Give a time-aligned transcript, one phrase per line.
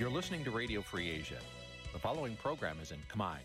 [0.00, 1.36] You're listening to Radio Free Asia.
[1.92, 3.36] The following program is in Khmer.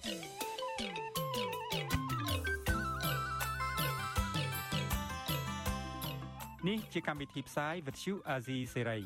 [6.68, 9.02] នេះជាកម្មវិធីផ្សាយ Vuthu Azizi Serai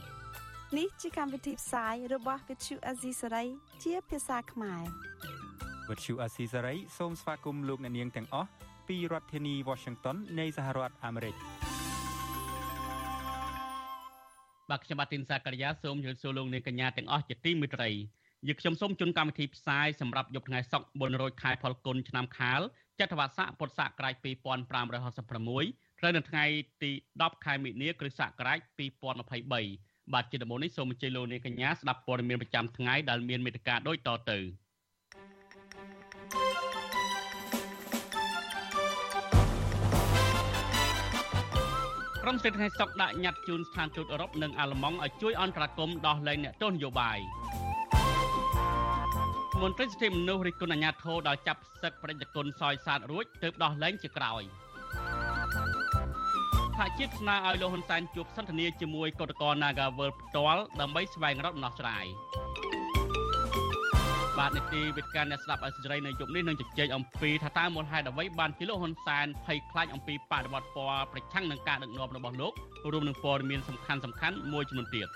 [0.78, 3.48] នេះជាកម្មវិធីផ្សាយរបស់ Vuthu Azizi Serai
[3.84, 4.84] ជាភាសាខ្មែរ
[5.90, 8.50] Vuthu Azizi Serai សូមស្វាគមន៍លោកអ្នកនាងទាំងអស់
[8.88, 11.36] ពីរដ្ឋធានី Washington នៃសហរដ្ឋអាមេរិក
[14.70, 17.90] បាទខ្ញុំបាទទីនសាករិយាសូមជម្រាបសួរលោកអ្នកកញ្ញាទាំងអស់ជាទីមេត្រី
[18.48, 22.62] យើខ្ញុំសូមជូនកម្មវិធីផ្សាយសម្រាប់យប់ថ្ងៃសុក្រ400ខែផលគុណឆ្នាំខាល
[23.00, 26.46] ចត្វាស័កពុទ្ធសករាជ2566ត្រូវនៅថ្ងៃ
[26.84, 28.60] ទី10ខែមិនិនាគ្រិស្តសករាជ
[29.38, 34.38] 2023បាទជាដំបូងនេះសូមអញ្ជើញលោកអ្នកកញ្ញាស្ដាប់ព័ត៌មានប្រចាំថ្ងៃដែលមានមេត្តាដូចតទៅ
[42.30, 47.18] ក្រុមស្រីថ្ងៃសុកដាក់ញត្តិជូនស្ថានទូតអឺរ៉ុបនិងអាល្លឺម៉ង់ឲ្យជួយអន្តរាគមន៍ដោះលែងអ្នកទោសនយោបាយ
[49.62, 54.44] មន្ត្រីសិទ្ធិមនុស្សរិះគន់អាជ្ញាធរដល់ចាប់សឹកប្រតិជនសយសាទរួចទើបដោះលែងជាក្រោយ
[56.78, 62.06] សហជាតិស្នើឲ្យលោកហ៊ុនសែនជួបសន្ទនាជាមួយកតកោ Nagawal ផ្ទាល់ដើម្បីស្វែងរកដំណោះស្រាយ
[64.40, 72.54] បាទនីតិវិទ្យាអ្នកស្ដាប់អសិរ័យនៅយប់នេះនឹងជជែកអំពីថាតើមូលហេតុអ្វីបានជាលោកហ៊ុនសែនភ័យខ្លាចអំពីបដិវត្តពណ៌ប្រឆាំងនឹងការដឹកនាំរបស់លោក
[72.92, 75.08] រួមនឹងព័ត៌មានសំខាន់សំខាន់មួយចំនួនទៀត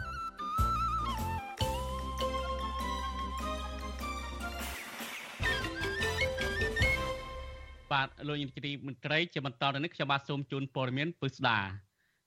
[7.92, 11.58] បាទលោកនាយកទីមន្ត្រីជាបន្តទៅនេះខ្ញុំបាទសូមជូនព័ត៌មានពិស្ដា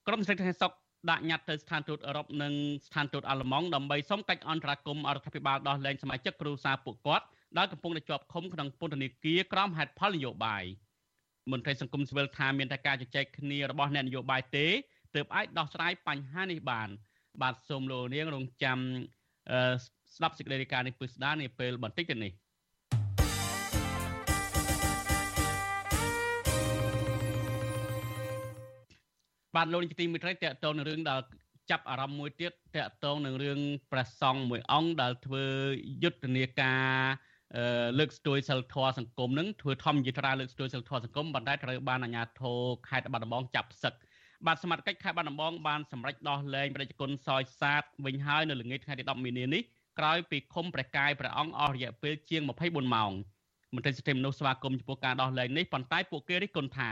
[0.06, 0.72] ក្រុមស្រីថ្ងៃសុក
[1.11, 2.53] ដាក់ញត្តិទៅស្ថានទូតអឺរ៉ុបនិង
[2.87, 7.25] ស្ថានទូតអាល្លឺម៉ង់ដើម្បីសុំកិច្ចអន្តរាគមន៍រដ្ឋាភិបាលដោះលែងសមាជិកគ្រួសារពួកគាត់
[7.59, 10.65] ដែលកំពុងតែជាប់ឃុំក្នុងពន្ធនាគារក្រោមហេតុផលនយោបាយ
[11.53, 14.67] មន្ត្រីសង្គមស៊ីវិលថាមានតែការជជែកគ្នារបស់អ្នកនយោបាយទេ
[15.15, 16.89] ទើបអាចដោះស្រាយបញ្ហានេះបាន
[17.43, 18.78] បាទសូមលោកនាងរងចាំ
[20.16, 22.33] ស្ដាប់សេចក្តីរាយការណ៍នេះពិស្ដានាពេលបន្តិចទៅនេះ
[29.56, 31.21] បាទលោកនាយកទីមេត្រីតកតងនឹងរឿងដែល
[31.71, 33.59] ចាប់អារម្មណ៍មួយទៀតតកតងនឹងរឿង
[33.93, 35.44] ប្រសង់មួយអង្គដែលធ្វើ
[36.03, 36.91] យុទ្ធនាការ
[37.99, 43.95] លើកស្ទួយសិលធម៌សង្គមនឹងធ្វើធម្មយិត្រាលើកស្ទួយសិលធម៌សង្គមប៉ុន្តែត្រូវបានអាជ្ញាធរខេត្តបាត់ដំបងចាប់ផ្សឹក
[44.47, 49.62] បាទសមត្ថកិច្ចខេត្តបាត់ដំបងបានសម្រេចដោះលែងប្រជាជនសយសាទវិញហើយនៅល្ងាចថ្ងៃទី10មីនានេះ
[49.99, 53.12] ក្រោយពីឃុំព្រះកាយព្រះអង្គអស់រយៈពេលជាង24ម៉ោង
[53.75, 56.91] មន្ត្រីសិទ្ធិមនុស្សស្វាគមន៍ចំពោះការដោះលែងនេះប៉ុន្តែពួកគេរិះគន់ថា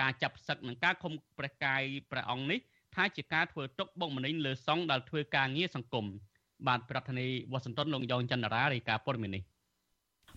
[0.00, 2.58] ការចាប់សឹកនិងការឃុំព្រះកាយព្រះអង្គនេះ
[2.94, 6.06] ថាជាការធ្វើទុកបុកម្នេញលើសង្ឃដែលធ្វើការងារសង្គម
[6.66, 9.42] បាទប្រធានាធិបតីវ៉ាស៊ីនតោនលោកយ៉ងច័ន្ទរារាយការណ៍ព័ត៌មាននេះ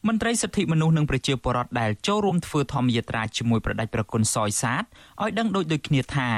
[0.07, 4.83] មន្ត្រីសិទ្ធិមនុស្សនិងប្រជាពលរដ្ឋដែលចូលរួមធ្វើធម្មយាត្រាជាមួយប្រដេចប្រគុណសយសាទ
[5.21, 6.29] ឲ្យដឹងដូចដូចគ្នាថា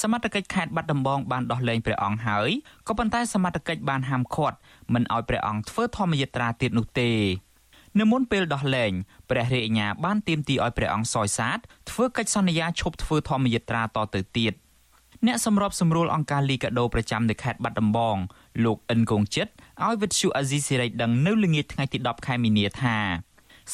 [0.00, 2.50] សមត្ថកិច្ចខេត្តបាត់ដំបងបានដោះលែងព្រះអង្គហើយ
[2.88, 4.56] ក៏ប៉ុន្តែសមត្ថកិច្ចបានហាមឃាត់
[4.94, 7.10] មិនឲ្យព្រះអង្គធ្វើធម្មយាត្រាទៀតនោះទេ
[7.98, 8.92] នៅមុនពេលដោះលែង
[9.30, 11.58] ព្រះរាជអាជ្ញាបានទាមទារឲ្យព្រះអង្គសយសាទ
[11.90, 14.54] ធ្វើកិច្ចសន្យាឈប់ធ្វើធម្មយាត្រាតទៅទៀត
[15.26, 18.16] អ្នកសម្របសម្រួលអង្គការលីកាដូប្រចាំនៅខេត្តបាត់ដំបង
[18.64, 19.52] លោកអិនកងចិត្ត
[19.84, 22.96] ឲ្យវិទ្យុអាស៊ីសេរីដឹងនៅល្ងាចថ្ងៃទី10ខែមីនាថា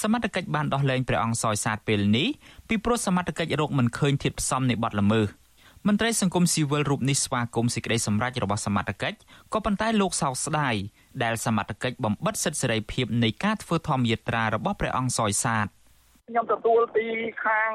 [0.02, 2.28] សមត្ថកិច្ចបានដោះលែងព្រះអង្គសយសាទពេលនេះ
[2.68, 5.26] ពីព្រោះសមត្ថកិច្ចរកមិនឃើញធាតុផ្សំនៃបទល្មើស
[5.88, 9.18] មន្ត្រីសង្គមស៊ីវិលរូបនេះស្វាគមន៍សេចក្តីសម្រេចរបស់សមត្ថកិច្ច
[9.52, 10.74] ក៏ប៉ុន្តែលោកសោកស្ដាយ
[11.22, 15.66] ដែលសមត្ថកិច្ចបំបិតសិទ្ធិសេរីភាពនៃការធ្វើធម្មយាត្រារបស់ព្រះអង្គសយសាទ
[16.30, 17.04] ខ្ញុំទទួលពី
[17.44, 17.70] ខាង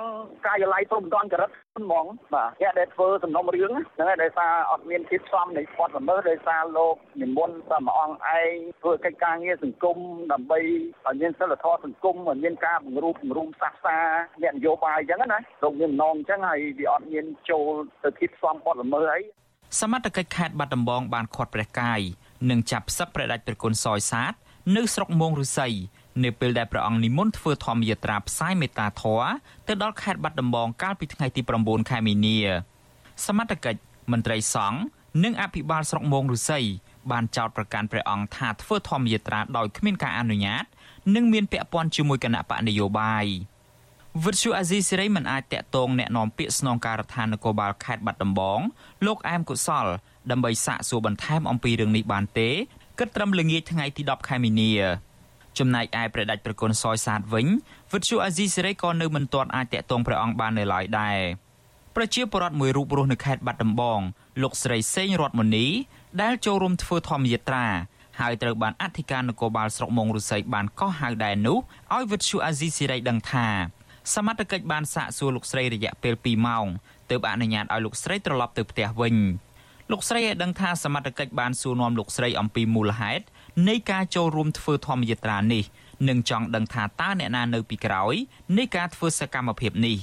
[0.45, 9.97] កាយឡ័យព្រំដនចរិតហ្មងបាទអ្នកដែលធ្វើសំណុំរឿងហ្នឹងហើយដោយសារអត់មានភាពស្សំនៃស្ពតល្មើសដោយសារលោកនិមន្តតែមួយអង្គឯងធ្វើកិច្ចការងារសង្គម
[10.31, 10.59] ដើម្បី
[11.05, 13.99] ឲ្យមានសិលធម៌សង្គមឲ្យមានការបង្រួបបង្រួមសាសនា
[14.41, 17.71] អ្នកនយោបាយអញ្ចឹងណាលោកមានម្ដងអញ្ចឹងហើយវាអត់មានចូល
[18.03, 19.21] ទៅភាពស្សំស្ពតល្មើសអី
[19.81, 21.99] សមត្ថកិច្ចខេត្តបាត់ដំបងបានខាត់ព្រះកាយ
[22.49, 24.33] និងចាប់ផ្សឹកព្រះដាច់ព្រះគុណសយសាទ
[24.75, 25.73] នៅស្រុកមងរុស័យ
[26.24, 29.28] នៅពេលដែលព្រះអង្គនិមន្តធ្វើធម្មយាត្រាផ្សាយមេត្តាធម៌
[29.68, 32.38] ទៅដល់ខេត្តបាត់ដំបងកាលពីថ្ងៃទី9ខែមីនា
[33.26, 33.80] សមត្ថកិច្ច
[34.12, 34.78] មន្ត្រីសង្ឃ
[35.24, 36.66] និងអភិបាលស្រុកមងរុស័យ
[37.10, 40.64] បានចោទប្រកាន់ព្រះអង្គថាធ្វើធម្មយាត្រាដោយគ្មានការអនុញ្ញាត
[41.14, 43.26] និងមានពាក់ព័ន្ធជាមួយគណៈបកនយោបាយ
[44.24, 48.60] វិទ្យុអាស៊ីសេរីមិនអាចតាក់ទងแนะនាំពាក្យស្នងការដ្ឋាននគរបាលខេត្តបាត់ដំបង
[49.06, 49.86] លោកអែមកុសល
[50.30, 52.50] ដើម្បីសាកសួរបន្ថែមអំពីរឿងនេះបានទេ
[52.98, 54.72] គិតត្រឹមល្ងាចថ្ងៃទី10ខែមីនា
[55.59, 57.47] ចំណែកឯព្រះដាច់ប្រគុណសយសាទវិញ
[57.91, 61.19] វិទ្យុអាស៊ីសេរីក៏នៅមិនទាន់អាចតាក់ទងព្រះអង្គបាននៅឡើយដែរ
[61.95, 63.99] ប្រជាពលរដ្ឋមួយរូបរស់នៅខេត្តបាត់ដំបង
[64.41, 65.65] លោកស្រីសេងរតមនី
[66.21, 67.65] ដែលចូលរួមធ្វើធម្មយាត្រា
[68.19, 71.57] ហើយត្រូវបានអធិការនគរបាលស្រុកមងរុស័យបានកោះហៅដែរនោះ
[71.95, 73.47] ឲ្យវិទ្យុអាស៊ីសេរីដឹងថា
[74.15, 76.65] សមត្ថកិច្ចបានសាកសួរលោកស្រីរយៈពេល2ម៉ោង
[77.09, 79.15] ទើបអនុញ្ញាតឲ្យលោកស្រីត្រឡប់ទៅផ្ទះវិញ
[79.91, 83.23] លោកស្រីឲ្យដឹងថាសមត្ថកិច្ចបានសួរនាំលោកស្រីអំពីមូលហេតុ
[83.67, 85.63] នៃការចូលរួមធ្វើធម្មយាត្រានេះ
[86.09, 88.13] និងចង់ដឹងថាតើអ្នកណានៅពីក្រោយ
[88.57, 89.97] នៃការធ្វើសកម្មភាពនេះ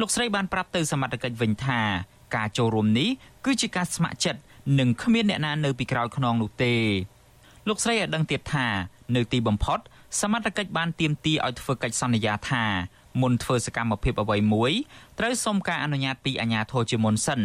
[0.00, 1.80] លោកស្រីបានប្រាប់ទៅសមត្ថកិច្ចវិញថា
[2.36, 3.08] ការចូលរួមនេះ
[3.44, 4.40] គឺជាការស្ម័គ្រចិត្ត
[4.78, 6.74] និងគ្មានអ្នកណានៅពីក្រោយខ្នងនោះទេ
[7.68, 8.66] លោកស្រីឲ្យដឹងទៀតថា
[9.16, 9.78] នៅទីបំផុត
[10.20, 12.64] សមត្ថកិច្ចបានទាមទារឲ្យធ្វើកិច្ចសន្យាថា
[13.22, 14.72] មុនធ្វើសកម្មភាពអ្វីមួយ
[15.18, 17.40] ត្រូវសុំការអនុញ្ញាតពីអាជ្ញាធរជាមុនសិន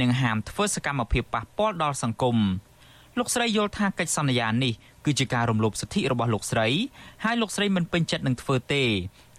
[0.00, 2.38] និងហាមធ្វើសកម្មភាពប៉ះពាល់ដល់សង្គម
[3.18, 4.72] លោកស្រីយល់ថាកិច្ចសន្យានេះ
[5.04, 6.68] គឺជាការរំលោភសិទ្ធិរបស់លោកស្រី
[7.24, 8.82] ហើយលោកស្រីមិនពេញចិត្តនឹងធ្វើទេ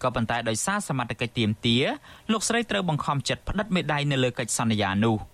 [0.03, 1.83] ក៏ប៉ុន្តែដោយសារសមត្ថកិច្ចទាមទារ
[2.31, 5.17] លោកស្រីត្រូវបង្ខំចិត្តផ្តិតមេដាយនៅលើកិច្ចសន្យានោះ។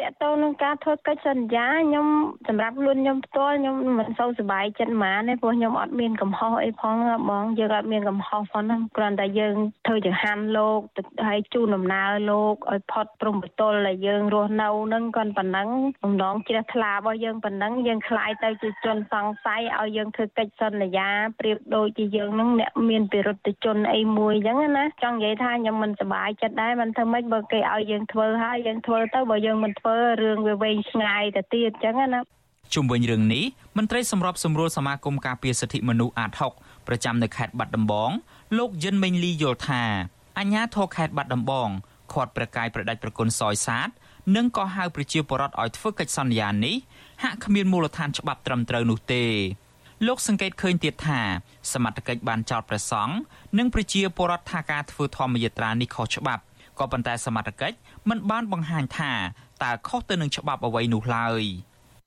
[0.00, 2.06] តកតងនឹងការធ្វើកិច្ចសន្យាខ្ញុំ
[2.48, 6.94] សម្រាប់ខ្លួនខ្ញុំផ្ទាល់ខ្ញុំមិនសូវសប្បាយចិត្តហ្មងទេព្រោះខ្ញុំអត់មានកំហុសអីផង
[7.30, 9.54] បងយើងអត់មានកំហុសផងហ្នឹងគ្រាន់តែយើង
[9.86, 10.80] ធ្វើចង្ហាន់លោក
[11.26, 15.68] ហើយជូនដំណើរលោកឲ្យផុតព្រំប្រទល់ដែលយើងរស់នៅហ្នឹងគាត់ប៉ុណ្ណឹង
[16.02, 21.08] បំណងជ្រះថ្លារបស់យើងប៉ុណ្ណឹងយើងខ្លាយទៅជាជនសង្ស័យឲ្យយើងធ្វើកិច្ចសន្យា
[21.40, 32.20] ប្រៀបដូចជាយើងហ្នឹងអ្នកមានពិរុទ្ធជនអីមួយអញ្ចឹងណាចង់និយាយថាខ្ញុំមិនសប្បាយចិត្តដែរមិនធ្វើម៉េចបើគេឲ្យយើងធ្វើហើយយើងធ្វើទៅបើយើងមិនធ្វើធ្វើរឿងវាវែងឆ្ងាយទៅទៀតអញ្ចឹងណា
[32.74, 33.44] ជុំវិញរឿងនេះ
[33.76, 36.30] មន្ត្រីសម្របសម្រួលសមាគមការពារសិទ្ធិមនុស្សអាត
[36.60, 38.10] 6ប្រចាំនៅខេត្តបាត់ដំបង
[38.58, 39.82] លោកយិនមេងលីយល់ថា
[40.38, 41.68] អញ្ញាធរខេត្តបាត់ដំបង
[42.12, 43.88] ខាត់ប្រកាយប្រដាច់ប្រគុណសយសាទ
[44.36, 46.76] និងក៏ហៅប្រជាពលរដ្ឋឲ្យធ្វើកិច្ចសន្យានេះ
[47.22, 49.24] ហាក់គ្មានមូលដ្ឋានច្បាប់ត្រឹមត្រូវនោះទេ
[50.06, 51.20] លោកសង្កេតឃើញទៀតថា
[51.72, 53.16] សមត្ថកិច្ចបានចោទព្រះសង្ឃ
[53.58, 56.42] និងប្រជាពលរដ្ឋថាការធ្វើធម្មយាត្រានេះខុសច្បាប់
[56.80, 57.76] ក៏ប៉ុន្តែសមត្ថកិច្ច
[58.08, 59.12] មិនបានបង្ហាញថា
[59.62, 61.44] តើខុសទៅនឹងច្បាប់អ្វីនោះឡើយ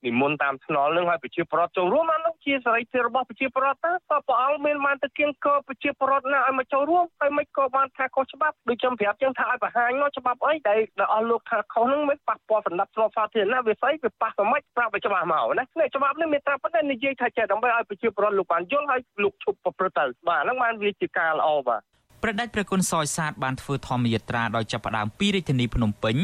[0.05, 10.79] និមន្តតាមស្នល់នឹងឲ្យប្រជាប្រដ្ឋចូលរួមអានោះជាសេរីភាពរបស់ប្រជាប្រដ្ឋទៅក៏ព្រះអង្គមានបានទៅគៀងគរប្រជាប្រដ្ឋណាឲ្យមកចូលរួមហើយមិនក៏បានថាខុសច្បាប់ដូចខ្ញុំប្រាប់ចឹងថាឲ្យបង្ហាញមកច្បាប់អីដែល
[11.13, 21.81] អស់លោកថាខុសនឹងមិនប៉ះពាល់សម្ដាប់ស្របសាធារណៈវាស្អីវាប៉ះទៅមិនប្រាប់ឲ្យច្បាស់មកណានេះច្បាប់នេះមានត្រាប់ប៉ុន្តែនិយាយថាចេះដើម្បីឲ្យប្រជាប្រដ្ឋលោកបានយល់ហើយលោកឈប់ប្រព្រឹត្តទៅបាទហ្នឹងបានវាជាការល្អបាទ
[22.21, 26.17] ព្រះដេចព្រះគុណសោយសាទបានធ្វើធម្មយាត្រាដោយចាប់ផ្ដើមពីរាជធានីភ្នំពេញ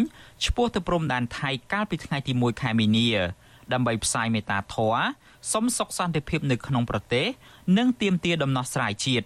[0.45, 3.07] ឆ្ពោះទៅព្រំដែនថៃកាលពីថ្ងៃទី1ខែមីនា
[3.73, 5.03] ដើម្បីផ្សាយមេត្តាធម៌
[5.53, 7.25] សុំសុខសន្តិភាពនៅក្នុងប្រទេស
[7.77, 9.25] និងទាមទារដំណោះស្រាយជាតិ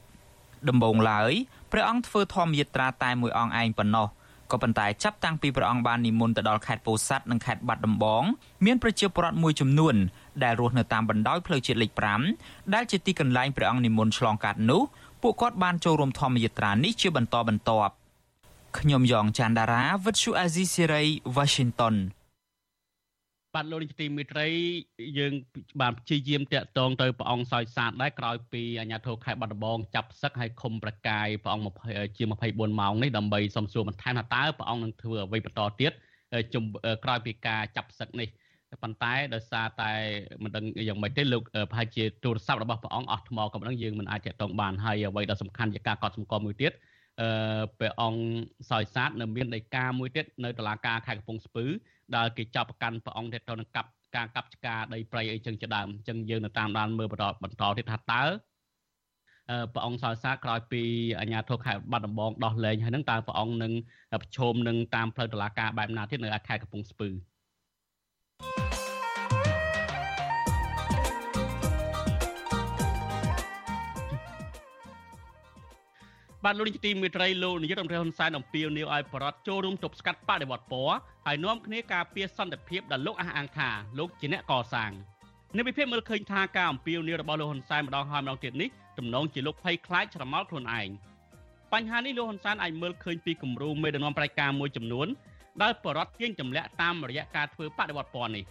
[0.69, 1.31] ដំបូងឡើយ
[1.71, 4.07] ព្រះអង្គធ្វើធម្មយាត្រាតែមួយអង្គឯងប៉ុណ្ណោះ
[4.51, 8.23] ក៏ប៉ុន្តែចាប់តាំងពីព្រះអង្គបាននិមន្តទៅដល់ខេត្តពោធិ៍សាត់និងខេត្តបាត់ដំបង
[8.65, 9.95] មានប្រជាពលរដ្ឋមួយចំនួន
[10.43, 11.91] ដែលរស់នៅតាមបណ្ដោយផ្លូវជាតិលេខ
[12.33, 14.81] 5ដែលជាទីកន្លែងព្រះអង្គនិមន្តឆ្លងកាត់នោះ
[15.21, 17.93] ពួកគាត់បានចូលរួមធម្មយាត្រានេះជាបន្តបន្ទាប់
[18.79, 21.03] ខ្ញុំយ៉ងច័ន្ទដារាវិទ្យុអាស៊ីសេរី
[21.35, 21.95] Washington
[23.55, 24.47] បាទលោកនាយកទីមេត្រី
[25.17, 25.33] យើង
[25.81, 31.65] បានព្យាយាមតាក់ទងទៅព្រះអង្គសោយសាទដែរក្រោយពីអាជ្ញាធរខេត្តបាត់ដំបងចាប់សឹកឲ្យឃុំប្រកាយព្រះអង្គ
[32.17, 35.91] ជា24ម៉ោងនេះដើម្បីសំសួរបន្ថែមថាតើព្រះអង្គនឹងធ្វើអ្វីបន្តទៀត
[36.53, 36.63] ជុំ
[37.03, 38.27] ក្រោយពីការចាប់សឹកនេះ
[38.83, 39.91] ប៉ុន្តែដោយសារតែ
[40.43, 46.71] មិនដឹងយ៉ាងម៉េចទេលោកប្រហែលជាទូរស័ព្ទរបស់ព្រះអង្គអស់ថ្មក៏ប៉ុណ្ណឹងយើងមិនអាចតាក់ទងបានហើយអ្វីដ៏សំខាន់ជាការកត់សម្គាល់មួយទៀត
[47.21, 48.21] អឺព្រះអង្គ
[48.71, 51.65] សោយសាទនៅមានដីកាមួយទៀតនៅតុលាការខេត្តកំពង់ស្ពឺ
[52.15, 58.23] ដែលគេចាប់ប្រកាន់ព្រះអង្គទៀតទៅនឹងកាប់ការកាប់ឆ្ការដីព្រៃអីចឹងជាដើមអញ្ចឹងយើងនៅតាមដានមើលបន្តបន្តទៀតថាតើ
[59.73, 60.83] ព្រះអង្គសោយសាទក្រោយពី
[61.19, 63.73] អាជ្ញាធរខេត្តបាត់ដំបងដោះលែងហើយនឹងតើព្រះអង្គនឹង
[64.21, 67.09] ប្រឈមនឹងតាមផ្លូវតុលាការបែបណាទៀតនៅខេត្តកំពង់ស្ពឺ
[76.45, 80.95] បាទលោកនាយកទីមេត្រីលោកនាយករដ្ឋមន្ត្រីហ៊ុនសែនអំពាវនាវឲ្យបរដ្ឋចូលរួមទប់ស្កាត់បដិវត្តពណ៌
[81.25, 83.69] ហើយនាំគ្នាការពារសន្តិភាពដែលលោកអះអាងថា
[83.99, 84.91] លោកជាអ្នកកសាង
[85.57, 90.89] នៅវិភាគមើលឃើញថាការអំពាវនាវរបស់លោកហ៊ុនសែនម្ដងហើយម្ដងទៀតនេះទំនងជាលោកភ័យខ្លាចច្រមល់ខ្លួនឯង
[91.73, 95.07] បញ្ហានេះលោកហ៊ុនសែនអាចមើលឃើញពីគំរូមេដឹកនាំប្រតិការមួយចំនួន
[95.61, 98.43] ដែលបរដ្ឋទាញចម្លាក់តាមរយៈការធ្វើបដិវត្តពណ៌នេះ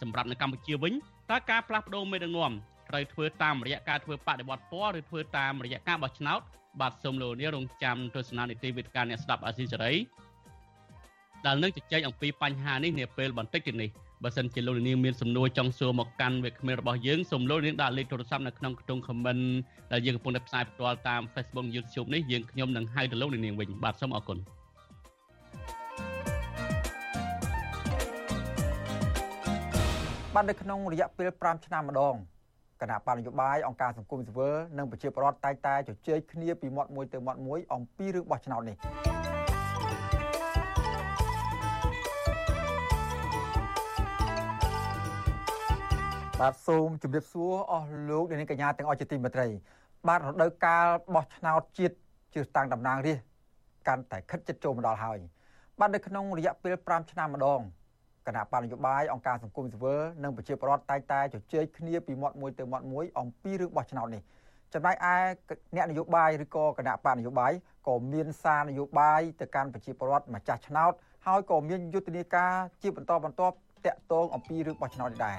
[0.00, 0.92] សម្រាប់នៅកម្ពុជាវិញ
[1.30, 2.52] តើការផ្លាស់ប្ដូរមេដឹកនាំ
[2.90, 6.40] ត្រូវធ្វើតាមរយៈការធ្វើបដិវត្តពណ៌ឬធ្វើតាមរយៈការបោះឆ្នោត
[6.80, 9.92] បាទសូមលោកនាងរងចាំទស្សនានីតិវិទ្យាអ្នកស្ដាប់អាស៊ីសេរី
[11.46, 13.90] ដែលនឹងជជែកអំពីបញ្ហានេះនាពេលបន្តិចទៀតនេះ
[14.24, 19.44] បើសិនជាលោកនាងមានសំណួរចង់សួរមកកាន់វេទិការបស់យើងសូមលោកនាងដាក់លេខទូរស័ព្ទនៅក្នុងខ្ទង់ comment
[19.92, 24.38] ដែលយើងកំពុងតែផ្សាយផ្ទាល់តាម Facebook YouTube នេះយើងខ្ញុំនឹងហៅទៅលោកនាងវិញបាទសូមអរគុណ
[30.34, 32.16] បាទនៅក្នុងរយៈពេល5ឆ្នាំម្ដង
[32.80, 38.76] គណៈបកនយោបាយអង្គការសង្គមស៊ីវិលនិងប្រជាពលរដ្ឋតែងតែជជែកគ្នាពីមាត់មួយទៅមាត់មួយអំពីរឿងបោះឆ្នោតនេះ
[46.40, 49.46] បាទសូមជម្រាបសួរអស់លោកអ្នកនាងកញ្ញាទាំងអស់ជាទីមេត្រី
[50.08, 51.96] បាទរដូវកាលបោះឆ្នោតជាតិ
[52.34, 53.26] ជឿតាំងតំណាងរាស្ត្រ
[53.88, 55.18] កាន់តែខិតជិតចូលមកដល់ហើយ
[55.78, 57.60] បាទនៅក្នុងរយៈពេល5ឆ្នាំម្ដង
[58.28, 64.22] គគណៈបណ្ឌនយោបាយអង្គការសង្គមស៊ីវិលនិងប្រជាពលរដ្ឋតែងតែជជែកគ្នាពីមាត់មួយទៅមាត់មួយអំពីរឿងបោះឆ្នោតនេះ
[64.74, 65.14] ចំណែកឯ
[65.76, 67.52] អ្នកនយោបាយឬក៏គណៈបកនយោបាយ
[67.88, 70.92] ក៏មានសារនយោបាយទៅកាន់ប្រជាពលរដ្ឋម្ចាស់ឆ្នោត
[71.26, 73.54] ហើយក៏មានយុទ្ធនាការជាបន្តបន្ទាប់
[73.86, 75.38] តាក់ទងអំពីរឿងបោះឆ្នោតនេះដែរ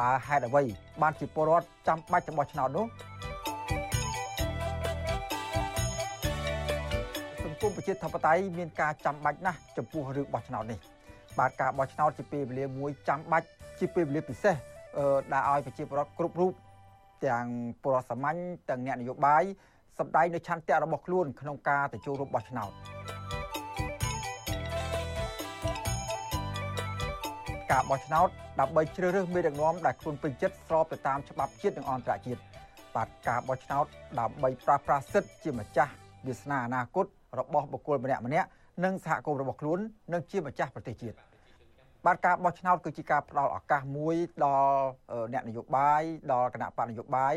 [0.00, 0.62] តើហេតុអ្វី
[1.02, 2.86] បានជាពលរដ្ឋចាំបាច់ទៅបោះឆ្នោតនោះ
[7.44, 10.80] សង្គមប្រជាធិបតេយ្យមានការចាំបាច់ណាស់ចំពោះរឿងបោះឆ្នោតនេះ
[11.38, 13.46] បាទការបោះឆ្នោតជាពេលវេលាមួយចាំបាច់
[13.78, 14.54] ជាពេលវេលាពិសេស
[15.32, 16.52] ដែលឲ្យប្រជាពលរដ្ឋគ្រប់រូប
[17.26, 17.46] ទាំង
[17.82, 19.42] ពលរដ្ឋសាមញ្ញទាំងអ្នកនយោបាយ
[19.98, 22.70] សម្ដែងនៅឆន្ទៈរបស់ខ្លួនក្នុងការទៅចូលរួមបោះឆ្នោត
[27.70, 28.28] ការបោះឆ្នោត
[28.60, 32.40] ដើម្បីជ្រើសរើសមេដឹកនាំដែលខ្លួនពេញចិត្តស្របទៅតាមច្បាប់ជាតិនិងអន្តរជាតិ
[32.96, 33.86] បាទការបោះឆ្នោត
[34.20, 35.92] ដើម្បីប្រាស្រ័យសិទ្ធិជាម្ចាស់
[36.26, 37.06] វាសនាអនាគត
[37.38, 38.48] របស់បុគ្គលម្នាក់ម្នាក់
[38.84, 39.78] និងសហគមន៍របស់ខ្លួន
[40.12, 41.16] និងជាម្ចាស់ប្រទេសជាតិ
[42.06, 44.82] បាទការបោះឆ្នោតគឺជាការផ្ដល់ឱកាសមួយដល់
[45.32, 47.34] អ្នកនយោបាយដល់គណៈបកនយោបាយ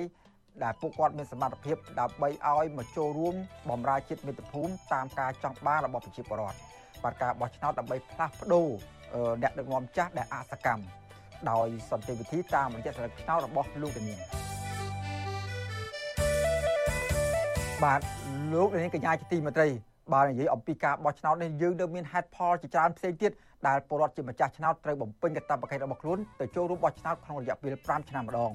[0.64, 3.36] ដែលពួកគាត់មានសមត្ថភាពដើម្បីឲ្យមកចូលរួម
[3.70, 6.58] បម្រើជាតិមាតុភូមិតាមការចង់បានរបស់ប្រជាពលរដ្ឋ
[7.04, 8.68] បាទការបោះឆ្នោតដើម្បីផ្លាស់ប្ដូរ
[9.42, 10.84] អ្នកដឹកនាំចាស់ដែលអសកម្ម
[11.52, 14.16] ដោយសន្តិវិធីតាមរយៈសិលឹកឆ្នោតរបស់លោកដានី
[17.84, 18.02] បាទ
[18.54, 19.68] លោកដានីកញ្ញាជាទីមេត្រី
[20.14, 23.32] បើនិយាយអំពីការបោះឆ្នោតនេះយើងនៅមានហេតុផលជាច្រើនផ្សេងទៀត
[23.68, 28.52] ដែលពលរដ្ឋជាម្ចាស់ឆ្នោតត្រូវបំពេញកាតព្វកិច្ចរបស់ខ្លួនទៅចូលរួមបោះឆ្នោតក្នុងរយៈពេល5ឆ្នាំម្ដង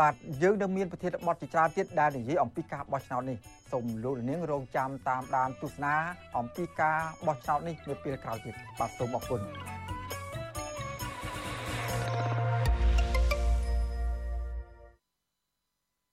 [0.00, 3.36] បាទយើងនៅមានប្រធានបទជាច្រើនទៀតដែលនិយាយអំពីការបោះឆ្នោតនេះ
[3.72, 5.94] សូមលោកនាងរងចាំតាមដានទស្សនា
[6.38, 9.83] អំពីការបោះឆ្នោតនេះនៅពេលក្រោយទៀតបាទសូមអរគុណ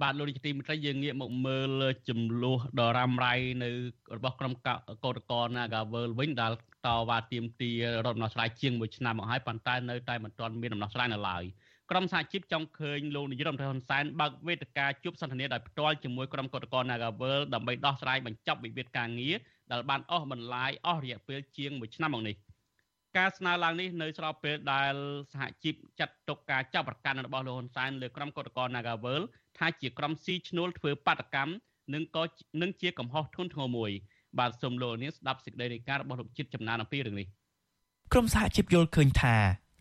[0.02, 3.70] បាទលោកនាយកទីមេត្រីយើងងាកមកមើលចំនួនដ៏រ៉ាំរ៉ៃនៅ
[4.18, 6.54] របស់ក្រុមកោតក្រ Nagavel វិញដែល
[6.86, 11.44] តវ៉ាទាមទាររដ្ឋដំណោះស្រាយជាង1ឆ្នាំមកហើយប៉ុន្តែនៅតែមិនទាន់មានដំណោះស្រាយនៅឡើយ
[11.92, 19.36] ក្រមសហជីពចង់ឃើញលោកនាយរដ្ឋមន្ត្រីហ៊ុនសែនបើកវេទិកាជួបសន្ទនាដោយផ្ទាល់ជាមួយក្រុមកោតក្រ Nagavel ដើម្បីដោះស្រាយបញ្ចប់វិវាទការងារ
[19.72, 22.36] ដែលបានអស់បន្លាយអស់រយៈពេលជាង1ឆ្នាំមកនេះ
[23.18, 24.94] ការស្នើឡើងនេះនៅស្របពេលដែល
[25.34, 29.22] សហជីពចាត់ទុកការចាប់ប្រកាន់របស់លោកហ៊ុនសែនលើក្រុមកោតក្រ Nagavel
[29.62, 31.52] ថាជាក្រុមស៊ីឈ្នួលធ្វើបាតកម្ម
[31.94, 32.24] និងក៏
[32.62, 33.92] នឹងជាកំហុសធ្ងន់ធ្ងរមួយ
[34.40, 37.28] បាទសូមលោកនាងស្ដាប់សេចក្តីរាយការណ៍របស់លោកជាតិចំណានអំពីរឿងនេះ
[38.14, 39.36] ក្រុមសហជីពយល់ឃើញថា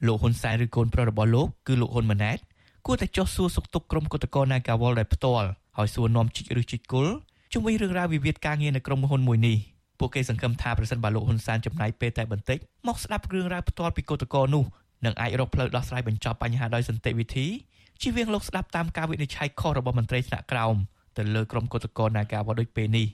[0.07, 2.39] លោកហ៊ុនសែនឬកូនប្រុសរបស់លោកគឺលោកហ៊ុនម៉ាណែត
[2.87, 7.15] គួរតែចុះសួរសុខទុក្ខក្រុមកុតកោ Nagawal ដោយផ្ទាល់ហើយសួរនាំជីកឬជីកគល់
[7.53, 9.57] ជុំវិញរឿងរ៉ាវវិវាទការងារនៅក្រុមហ៊ុនមួយនេះ
[9.99, 14.65] ពួកគេសង្ឃឹមថាប្រសិនបើលោកហ៊ុនសែនចំណាយពេលតែបន្តិចមកស្ដាប់រឿងរ៉ាវផ្ទាល់ពីកុតកោនោះ
[15.05, 17.47] នឹងអាចរកផ្លូវដោះស្រាយបញ្ចប់បញ្ហាដោយសន្តិវិធី
[18.03, 20.77] ជៀសវាងលោកស្ដាប់តាមការវិនិច្ឆ័យខុសរបស់មន្ត្រីថ្នាក់ក្រោម
[21.17, 23.07] ទៅលើក្រុមកុតកោ Nagawal ដូចពេលនេះ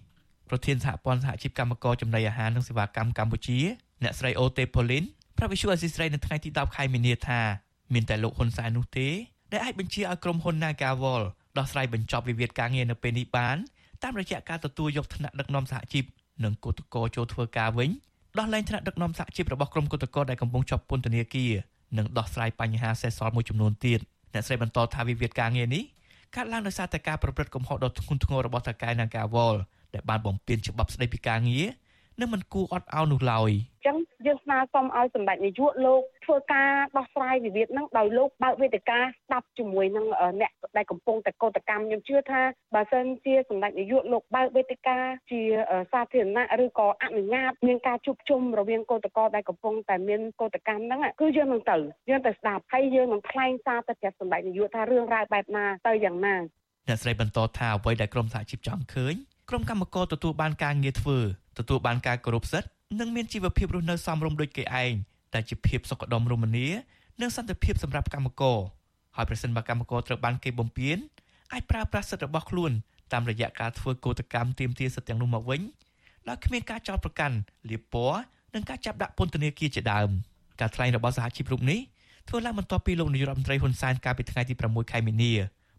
[0.49, 3.59] ប្រធានសហព័ន្ធសហជីពកម្មករចំណីអាហារនិងសេវាកម្មកម្ពុជា
[4.02, 5.05] អ្នកស្រីអូតេប៉ូលីន
[5.37, 7.40] ប្រាប់វិសុអេស៊ីស្រីនៅថ្ងៃទី10ខែមីនាថា
[7.95, 9.09] មានតែលោកហ៊ុនសែននោះទេ
[9.52, 11.23] ដែលអាចបញ្ជាឲ្យក្រុមហ៊ុន Nagawal
[11.59, 13.57] ដោះស្រាយបញ្ចប់វិវាទការងារនៅពេលនេះបាន
[14.02, 16.05] តាមរយៈការទទួលយកឋានៈដឹកនាំសហជីព
[16.45, 17.90] និងគឧតកោចូលធ្វើការវិញ
[18.38, 21.52] ដោះលែងឋានៈដឹកនាំសហជីពរបស់ក្រុមគឧតកោដែលកំពុងជាប់ពន្ធនាគារ
[21.99, 24.00] និងដោះស្រាយបញ្ហាសេសសល់មួយចំនួនទៀត
[24.33, 25.85] អ្នកស្រីបន្តថាវិវាទការងារនេះ
[26.35, 29.54] កើតឡើងដោយសារតែការប្រព្រឹត្តកំហុសដ៏ធ្ងន់ធ្ងររបស់តកែ Nagawal
[29.95, 31.66] ដែលបានបំពានច្បាប់ស្តីពីការងារ
[32.20, 33.96] និងមិនគួរអត់ឱននោះឡើយអញ្ចឹង
[34.26, 40.06] យើងស្នើសុំឲ្យសម្ដេចនាយកលោកធ្វើការដោះស្រាយវិវាទហ្នឹងដោយលោកបើកវេទិកាស្ដាប់ជាមួយនឹង
[40.40, 42.42] អ្នកដែលកំពុងតែកោតកម្មខ្ញុំជឿថា
[42.75, 44.99] បើសិនជាសម្ដេចនាយកលោកបើកវេទិកា
[45.30, 45.40] ជា
[45.92, 51.76] សាធារណៈឬក៏អនុញ្ញាតមានការជួបជុំរវាងកោតក្រដែលកំពុងតែមានកោតកម្មហ្នឹងគឺយើងនឹងទៅ
[52.11, 56.37] យើងទៅស្ដាប់ហើយយើងនឹងថ្លែងសារទៅប្រាប់សម្ដេចនាយកថារឿងរ៉ាវបែបណាទៅយ៉ាងណា
[56.88, 59.14] អ្នកស្រីបន្តថាអ្វីដែលក្រមសហជីពចង់ឃើញ
[59.50, 61.18] ក្រុមកម្មករទទួលបានការងារធ្វើ
[61.58, 62.68] ទទួលបានការគោរពសិទ្ធិ
[63.00, 64.92] និងមានជីវភាពរស់នៅសមរម្យដូចគេឯង
[65.34, 66.66] ដែលជាភាពសុខដុមរមនា
[67.20, 68.58] និងសន្តិភាពសម្រាប់កម្មករ
[69.16, 70.98] ហើយប្រសិនបើកម្មករត្រូវបានគេបំពាន
[71.52, 72.72] អាចប្រើប្រាស់សិទ្ធិរបស់ខ្លួន
[73.12, 75.60] តាមរយៈការធ្វើកោតកម្មទាមទារសិទ្ធិទាំងនោះមកវិញ
[76.28, 77.36] ដោយគ្មានការចោទប្រកាន់
[77.70, 78.20] លៀបពណ៌
[78.54, 80.08] និងការចាប់ដាក់ពន្ធនាគារជាដើម
[80.60, 81.80] ការថ្លែងរបស់សហជីពរូបនេះ
[82.28, 85.32] ធ្វើឡើងបន្ទាប់ពីលោកនាយរដ្ឋមន្ត្រីហ៊ុនសែនកាលពីថ្ងៃទី6ខែមីនា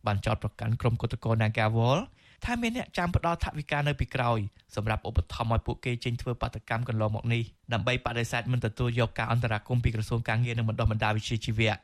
[0.05, 2.00] បានចោទប្រកាន់ក្រុមគឧតកោ Nagawal
[2.46, 4.39] ថាមានអ្នកចាំផ្ដល់ថវិកានៅពីក្រោយ
[4.75, 11.75] សម្រាប់ឧបត្ថម្ភឲ្យពួកគេចេញធ្វើបាតកម្មកន្លងមកនេះដើម្បីបដិសេធមិនទទួលយកការអន្តរាគមន៍ពីក្រសួងការងារនិងបណ្ដុះបណ្ដាលវិជ្ជាជីវៈ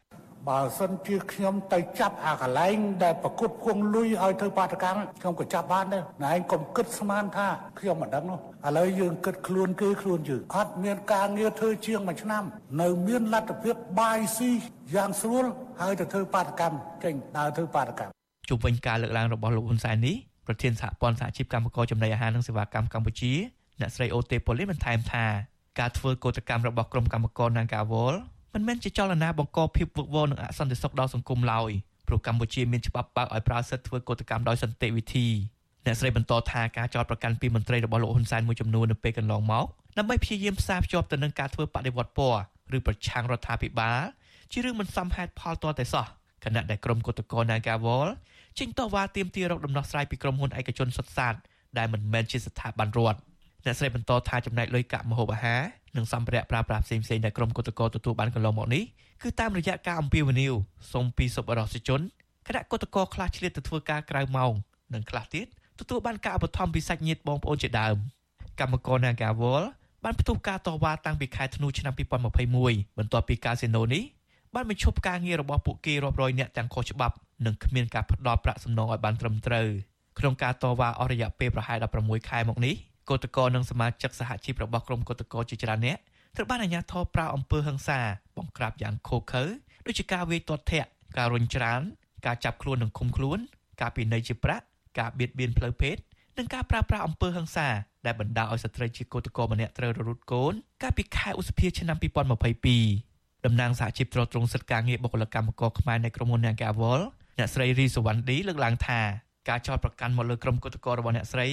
[0.50, 7.48] បើសិនជាខ្ញុំទៅចាប់អាកន្លែងដែលប្រគត់ភួងលុយឲ្យធ្វើបាតកម្មខ្ញុំក៏ចាប់បានដែរណែឯងកុំគិតស្មានថា
[7.80, 12.44] ខ្ញុំមិនដឹងនោះឥឡូវយើងគិតខ្លួនគេខ្លួនយើងអត់មានការងារធ្វើជាងមួយឆ្នាំ
[12.82, 14.52] នៅមានលទ្ធភាពបាយស៊ី
[14.96, 15.46] យ៉ាងស្រួល
[15.82, 18.12] ហើយទៅធ្វើបាតកម្មចេញដើរធ្វើបាតកម្ម
[18.50, 20.16] ជុំវិញការលើកឡើងរបស់លោកហ៊ុនសែននេះ
[20.48, 23.34] ប្រធានសហព័ន្ធសហជីពកម្មករចំណីអាហារនិងសេវាកម្មកម្ពុជា
[23.80, 25.26] អ្នកស្រីអូតេប៉ូលីបន្ថែមថា
[25.80, 28.16] ការធ្វើកោតកម្មរបស់ក្រុមកម្មករ Nagawal
[28.54, 31.72] មិនមែនជាចលនាបង្កភាពវឹកវរនិងអសន្តិសុខដល់សង្គមឡើយ
[32.08, 35.28] ព្រោះកម្ពុជាមានច្បាប់បើកឲ្យប្រើសិទ្ធិធ្វើកោតកម្មដោយសន្តិវិធី
[35.86, 39.66] អ្នកស្រីបន្តថាការចោទប្រកាន់ពីមន្ត្រីរបស់លោកហ៊ុនសែនមួយចំនួននៅពេលកន្លងមក
[39.98, 42.42] ដើម្បីព្យាយាមផ្សារភ្ជាប់ទៅនឹងការធ្វើបដិវត្តពណ៌
[42.78, 44.00] ឬប្រឆាំងរដ្ឋាភិបាល
[44.52, 46.06] ជារឿងមិនសមហេតុផលទាល់តែសោះ
[46.44, 48.08] គណៈដែលក្រុមគឧតកោ Nagawal
[48.60, 51.36] ចេញតវ៉ាទាមទាររកដំណោះស្រាយពីក្រុមហ៊ុនឯកជនសុទ្ធសាធ
[51.78, 53.20] ដែលមិនមែនជាស្ថាប័នរដ្ឋ
[53.66, 55.62] អ្នកស្រីបន្តថាចំណែកលុយកាក់ម្ហូបអាហារ
[55.96, 58.84] និងសម្ភារៈប្រើប្រាស់ផ្សេងៗដែលក្រុមគឧតកោទទួលបានកន្លងមកនេះ
[59.24, 60.54] គឺតាមរយៈការអំពាវនាវ
[60.92, 62.02] សូមពីសប្បុរសជន
[62.48, 64.52] គណៈគឧតកោខ្លះឆ្លៀតទៅធ្វើការក្រៅម៉ោង
[64.94, 65.48] និងខ្លះទៀត
[65.80, 67.96] ទទួលបានការឧបត្ថម្ភពីសាច់ញាតិបងប្អូនជាដើម
[68.60, 69.64] កម្មករ Nagawal
[70.04, 71.94] បានផ្ទុះការតវ៉ាតាំងពីខែធ្នូឆ្នាំ
[72.50, 74.04] 2021បន្ទាប់ពីកាស៊ីណូនេះ
[74.56, 79.68] បានបញ្ឈប់ការងាររបស់ពួកគេរាប់រយនាក់ទាំងខុសច្បាប់និងគ្មានការផ្ដល់ប្រាក់សំណងឲ្យបានត្រឹមត្រូវ
[80.20, 82.76] ក្នុងការតវ៉ាអស់រយៈពេលប្រហែល16ខែមកនេះ
[83.10, 85.98] គឧតកោនិងសមាជិកសហជីពរបស់ក្រុមគឧតកោជាច្រើនអ្នក
[86.36, 88.00] ត្រូវបានអាជ្ញាធរប្រើអំពើហិង្សា
[88.38, 89.44] បង្ក្រាបយ៉ាងឃោរឃៅ
[89.86, 91.82] ដូចជាការវាយទាត់ធាក់ការរុញច្រាន
[92.26, 93.40] ការចាប់ខ្លួននិងឃុំខ្លួន
[93.82, 94.66] ការពិន័យជាប្រាក់
[95.00, 95.96] ការបៀតបៀនផ្លូវភេទ
[96.38, 97.68] និងការប្រើប្រាស់អំពើហិង្សា
[98.06, 103.13] ដែលបណ្ដាលឲ្យស្ត្រីជាកោតក្រម្នាក់ត្រូវរលូតកូនកាលពីខែឧសភាឆ្នាំ2022
[103.46, 107.02] តំណាងសហជីពត្រួតត្រងសិទ្ធិការងារបុគ្គលិកកម្មករខ្មែរនៅក្រុមហ៊ុន Nagawal
[107.38, 109.00] អ្នកស្រីរីសវណ្ណឌីលើកឡើងថា
[109.50, 111.48] ការចោទប្រកាន់មកលើក្រុមកោតក្ររបស់អ្នកស្រី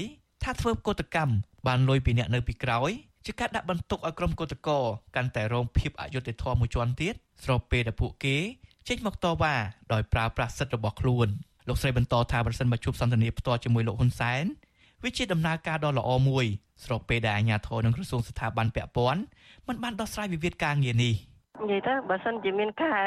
[0.45, 1.35] ថាធ្វើកោតកម្ម
[1.67, 2.91] បានលុយពីអ្នកនៅពីក្រោយ
[3.27, 4.77] ជាការដាក់បន្ទុកឲ្យក្រុមកោតក្រ
[5.17, 8.37] កាន់តែរងភាពអយុត្តិធម៌មួយជាន់ទៀតស្របពេលដែលពួកគេ
[8.89, 9.55] ចេញមកតវ៉ា
[9.93, 11.29] ដោយប្រើប្រាស់សិទ្ធិរបស់ខ្លួន
[11.69, 14.45] លោកស្រីបន្តថាប្រសិនបើជួបសន្ទនាផ្ទាល់ជាមួយលោកហ៊ុនសែន
[15.03, 16.47] វាជាដំណើរការដ៏ល្អមួយ
[16.85, 19.21] ស្របពេលដែលអាជ្ញាធរនិងក្រសួងស្ថាប័នពាក់ព័ន្ធ
[19.69, 21.15] មិនបានដោះស្រាយវិវាទការងារនេះ
[21.63, 23.07] និយាយទៅបើសិនជាមានការ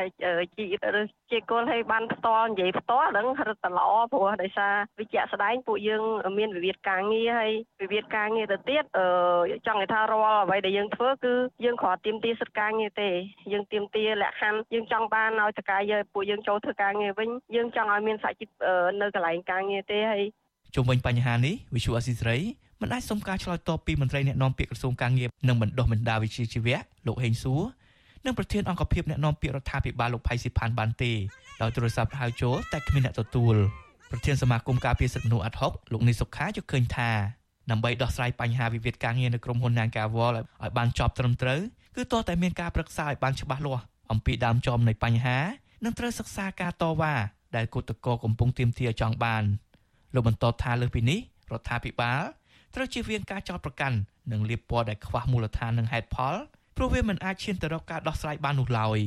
[0.58, 0.66] ជី
[1.00, 6.04] ឬជាគោលឲ្យបានផ្ទាល់និយាយផ្ទាល់ហ្នឹងរត់តល្អព្រោះដោយសារវិជ្ជាស្ដែងពួកយើង
[6.38, 11.34] មានវិវាទការងារហើយវិវាទការងារទៅទៀតអឺចង់និយាយថារាល់អ្វីដែលយើងធ្វើគឺ
[11.66, 13.10] យើងគ្រាន់ទៀមទាសិទ្ធិការងារទេ
[13.52, 18.50] យើងទៀមទាលក្ខខណ្ឌយើងចង់បានឲ្យតកាយពួកយើងចូលធ្វើការងារវិញយើងចង់ឲ្យមានសហជីព
[19.02, 20.24] នៅកន្លែងការងារទេហើយ
[20.76, 22.40] ជុំវិញបញ្ហានេះវិសុអស៊ីសេរី
[22.82, 27.62] មិនអាចសុំការឆ្លើយតបពីមន្ត្រីអ្នកណែនាំពាក្យក្រសួងការងារនិងបណ្ដុះបណ្ដាវិជ្ជាជីវៈលោកហេងសួរ
[28.26, 31.12] និងប្រធានអង្គភិបអ្នកណែនាំពាក្យរដ្ឋាភិបាលលោកផៃស៊ីផានបានទេ
[31.62, 33.56] ដោយទូរស័ព្ទហៅចូលតែគ្មានអ្នកទទួល
[34.12, 37.10] ប្រធានសមាគមការពារសិទ្ធិមនុស្សអាត់ហុកលោកនីសុខាយល់ឃើញថា
[37.72, 41.60] ដើម្បីដោះស្រាយបញ្ហាវិវាទការងារនៅក្រុមហ៊ុន Nagawal ឲ្យបានចប់ត្រឹមត្រូវ
[41.96, 45.38] គឺតើតែមានការប្រឹក្សាឲ្យបានច្បាស់លាស់អំពីដើមចមនៃបញ្ហា
[45.86, 47.14] និងត្រូវសិក្សាការតវ៉ា
[47.56, 49.44] ដែលគឧតកោកំពុងទាមទារចង់បាន
[50.14, 51.20] លោកបន្តថាលើសពីនេះ
[51.52, 52.22] រដ្ឋាភិបាល
[52.76, 53.98] ត្រូវជៀសវាងការចោទប្រកាន់
[54.32, 56.36] និងលៀបពណ៌ដែលខ្វះមូលដ្ឋាននិងហេតុផល
[56.78, 59.00] ព្រោះវាមិនអាចឈានទៅរកការដោះស្រាយបាននោះឡើយ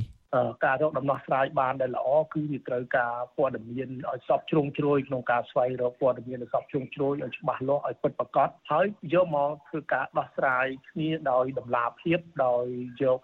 [0.64, 12.64] ការរកដំណោះស្រាយបានដែលល្អគឺវាត្រូវការព័ត៌មានឲ្យសពជ្រុងជ្រោយក្នុងការស្វែងរកព័ត៌មានឲ្យសពជ្រុងជ្រោយឲ្យច្បាស់លាស់ឲ្យពិតប្រាកដហើយយកមកធ្វើការដោះស្រាយគ្នាដោយតម្លាភាពដោយ
[13.02, 13.20] យក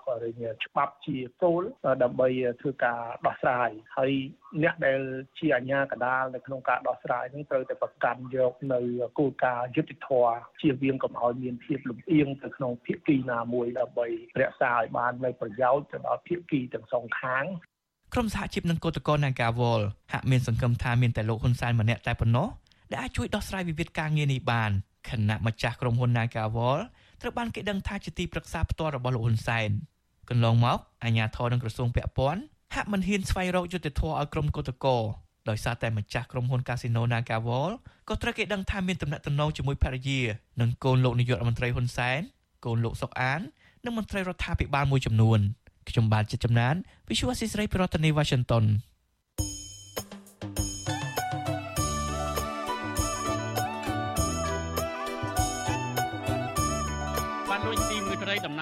[0.64, 1.62] ច្បាប់ជាគោល
[2.02, 2.28] ដើម្បី
[2.60, 4.12] ធ្វើការដោះស្រាយហើយ
[4.62, 5.00] អ្នកដែល
[5.38, 8.80] ជាអាជ្ញាកណ្ដាលនៅក្នុងការដោះស្រាយនេះត្រូវតែប្រកាន់យកនៅ
[9.18, 14.06] គោលការណ៍យុត្តិធម៌ជាវៀងកុំឲ្យមានភាពលំអៀងទៅក្នុងភាគីណាមួយដើម្បី
[14.40, 17.44] រក្សាឲ្យបាននៅប្រយោជន៍ទៅដល់ភាគីទាំងសងខាង
[18.14, 22.48] ក្រុមសហជីពនិងគឧតកោ Nagawal ហាក់មានសង្ឃឹមថាមានតែលោកហ៊ុនសែនម្នាក់តែប៉ុណ្ណោះ
[22.90, 24.70] ដែលអាចជួយដោះស្រាយវិវាទការងារនេះបាន
[25.08, 26.78] ខណៈម្ចាស់ក្រុមហ៊ុន Nagawal
[27.20, 29.70] ត្រូវបានគេដឹងថាជាទីប្រឹក្សាផ្ទាល់របស់លោកហ៊ុនសែន
[30.30, 32.42] កន្លងមកអាជ្ញាធរនិងក្រសួងពាក់ព័ន្ធ
[32.74, 35.02] ហាក់មិនហ៊ានស្វែងរកយុត្តិធម៌ឲ្យក្រុមកោតក្រ
[35.48, 37.72] ដោយសារតែម្ចាស់ក្រុមហ៊ុន Casino Nagawal
[38.08, 40.20] ក៏ត្រូវគេដឹងថាមានទំនាក់ទំនងជាមួយភរិយា
[40.60, 42.20] និងកូនលោកនាយករដ្ឋមន្ត្រីហ៊ុនសែន
[42.64, 43.40] កូនលោកសុកអាន
[43.84, 45.40] និងមន្ត្រីរដ្ឋាភិបាលមួយចំនួន
[45.88, 46.74] ខ្ញុំបាទជាចំណាន
[47.08, 48.64] Visual Assisray ប្រធានាទី Washington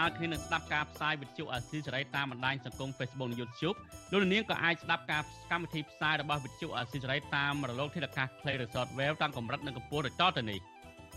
[0.00, 3.76] ណើរគ្នានឹងស្ដាប់ការផ្សាយវិទ្យុអាស៊ីសេរីតាមបណ្ដាញសង្គម Facebook និង YouTube
[4.12, 10.58] លោកនាងក៏អាចស្ដាប់ការកម្មវិធីផ្សាយរបស់វិទ្យុអាស៊ីសេរីតាមរលកធាតុអាកាស Play Resort Wave តាមកម្រិតនិងកម្ពស់ដូចតទៅនេះ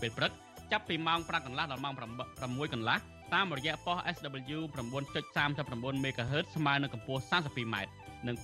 [0.00, 0.32] ពេលព្រឹក
[0.72, 2.98] ចាប់ពីម៉ោង5កន្លះដល់ម៉ោង6កន្លះ
[3.34, 4.58] តាមរយៈប៉ុស SW
[5.24, 7.76] 9.39 MHz ស្មើនឹងកម្ពស់ 32m
[8.26, 8.36] និង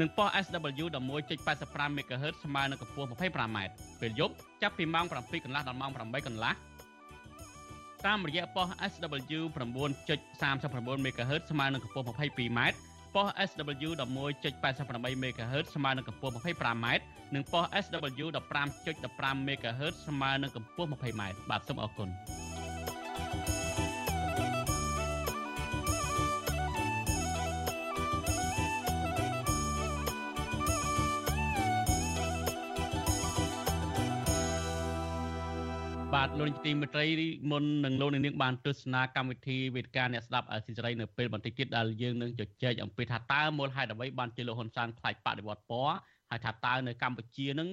[0.00, 0.84] និងប៉ុស SW
[1.26, 3.58] 11.85 MHz ស្មើនឹងកម្ពស់ 25m
[4.00, 6.54] ពេលយប់ចាប់ពីម៉ោង7កន្លះដល់ម៉ោង8កន្លះ
[8.04, 12.60] តាមរយៈប៉ុស SW 9.39 MHz ស្មើនឹងកម្ពស់ 22m
[13.14, 16.86] ប៉ុស SW 11.88 MHz ស្មើនឹងកម្ពស់ 25m
[17.34, 18.26] និងប៉ុស SW
[18.76, 22.10] 15.15 MHz ស្មើនឹងកម្ពស់ 20m បាទសូមអរគុណ
[36.26, 37.06] ទលោកនាយកទីមេត្រី
[37.50, 45.94] មុននឹងលោកនាងបានទស្សនាកម្មវិធីវេទិកាអ្នកស្ដាប់អសិរ័យនៅពេលបន្តិចទៀតដែលយើងនឹងជជែកអំពីថាតើមូលហេតុអ្វីបានជាលោកហ៊ុនសែនខ្លាចបដិវត្តពណ៌
[46.30, 47.68] ហើយថាតើនៅកម្ពុជានឹង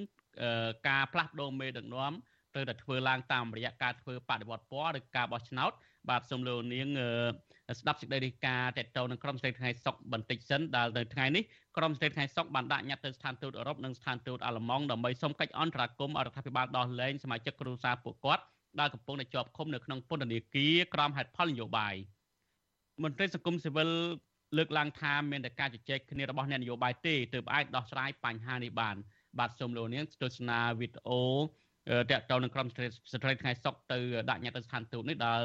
[0.87, 2.13] ការផ្លាស់ប្ដូរមេដឹកនាំ
[2.53, 5.71] ត្រូវតែធ្វើឡើងតាមរយៈការធ្វើបដិវត្តពណ៌ឬការបោះឆ្នោត
[6.09, 6.87] បាទសូមលោកនាង
[7.79, 11.43] ស្ដាប់សេចក្តីរាយការណ៍តេតតនៅក្រុមស្រីថ្ងៃសុកបន្តិចសិនដែលនៅថ្ងៃនេះ
[11.77, 18.43] ក្រុមស្រីថ្ងៃសុកបានដាក់ញត្តិទៅស្ថានទូតអឺរ៉ុបនិងស្ថានទូតអាល្លឺម៉ង់ដើម្បីសុំកិច្ចអន្តរាគមន៍រដ្ឋាភិបាលដោះលែងសមាជិកគ្រួសារពួកគាត់
[18.79, 21.95] ដែលកំពុងតែជាប់ឃុំនៅក្នុងពន្ធនាគារក្រោមហេតុផលនយោបាយ
[23.03, 23.89] មន្ត្រីសង្គមស៊ីវិល
[24.57, 28.95] លើកឡើងថាមានតែការជជែកគ្នារបស់អ្នកនយោបាយទេទើបអាចដោះស្រាយបញ្ហានេះបាន
[29.39, 31.21] បាទសូមលោកនាងទស្សនាវីដេអូ
[32.11, 33.99] តកតទៅនឹងក្រុមស្ត្រីថ្ងៃសុកទៅ
[34.29, 35.43] ដាក់ញត្តិទៅស្ថានទូតនេះដែល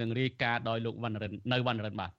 [0.00, 2.12] នឹងរាយការណ៍ដោយលោកវណ្ណរិននៅវណ្ណរិនបាទ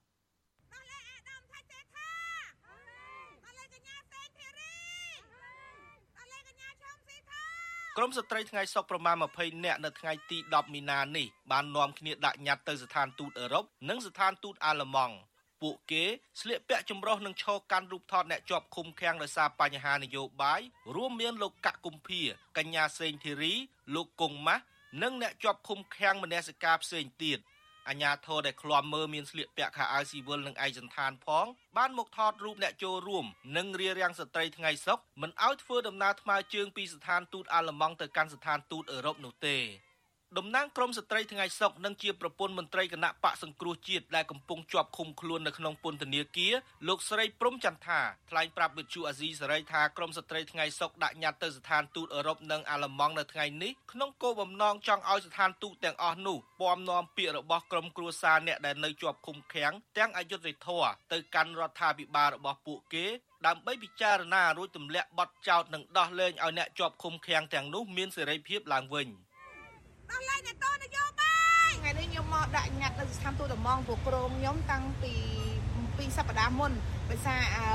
[7.96, 15.16] ក្រមស្ត្រីថ្ងៃសុកប្រមាណ20នាក់នៅថ្ងៃទី10មីនានេះបាននាំគ្នាដាក់ញត្តិទៅស្ថានទូតអឺរ៉ុបនិងស្ថានទូតអាល្លឺម៉ង់
[15.62, 16.04] ពួកគេ
[16.40, 20.60] ស្លៀកពាក់ចម្រុះនឹងឈរកាន់រូបថតអ្នកជាប់ឃុំឃាំងដោយសារបញ្ហានយោបាយ
[20.94, 22.20] រួមមានលោកកកគុម្ភា
[22.58, 23.54] កញ្ញាសេងធីរី
[23.94, 24.64] លោកគង់ម៉ាស់
[25.02, 27.38] និងអ្នកជាប់ឃុំឃាំងមនសិការផ្សេងទៀត
[27.88, 39.56] អាញាធរដែលឃ្លាំមើលមានស្លៀកពាក់ខោអាវស៊ីវិលនិងឯកសណ្ឋានផង បានមកថតរូបអ្នកចូលរួមនិងរៀបរៀងស្ត្រីថ្ងៃសុកមិនឲ្យធ្វើដំណើរថ្មើរជើងពីស្ថានទូតអាល្លឺម៉ង់ទៅកាន់ស្ថានទូតអឺរ៉ុបនោះទេ
[40.38, 46.54] តំណាងក្រមស្ត្រីថ្ងៃសុកនិងជាប្រពន្ធមន្ត្រីគណៈបកសង្គ្រោះជាតិដែលកំពុងជាប់ឃុំខ្លួននៅក្នុងពន្ធនាគារ
[46.88, 63.06] លោកស្រីព្រំចន្ទថាថ្លែងប្រាប់វិទ្យុអាស៊ីសេរីថាក្រមស្ត្រីថ្ងៃសុកដាក់ញត្តិទៅស្ថានទូតអឺរ៉ុបនិងអាល្លឺម៉ង់នៅថ្ងៃនេះក្នុងគោលបំណងចង់ឲ្យស្ថានទូតទាំងអស់នោះពំនាំពាក្យរបស់ក្រមគ្រួសារអ្នកដែលនៅជាប់ឃុំឃាំងទាំងអយុធធរទៅកាន់រដ្ឋាភិបាលរបស់ពួកគេ
[63.46, 69.08] ដើម្បីពិចារណារួចទម្លាក់បទចោទនិងដោះលែងឲ្យអ្នកជាប់ឃុំឃាំងទាំងនោះមានសេរីភាពឡើងវិញ។
[70.10, 75.12] ដោះលែងអ្នកតនយោបាយថ្ងៃនេះខ្ញុំមកដាក់ញត្តិនៅស្ថានទូតដំងព្រោះក្រមខ្ញុំតាំងពី
[75.98, 76.72] ពីសប្តាហ៍មុន
[77.10, 77.66] ដោយសារអឺ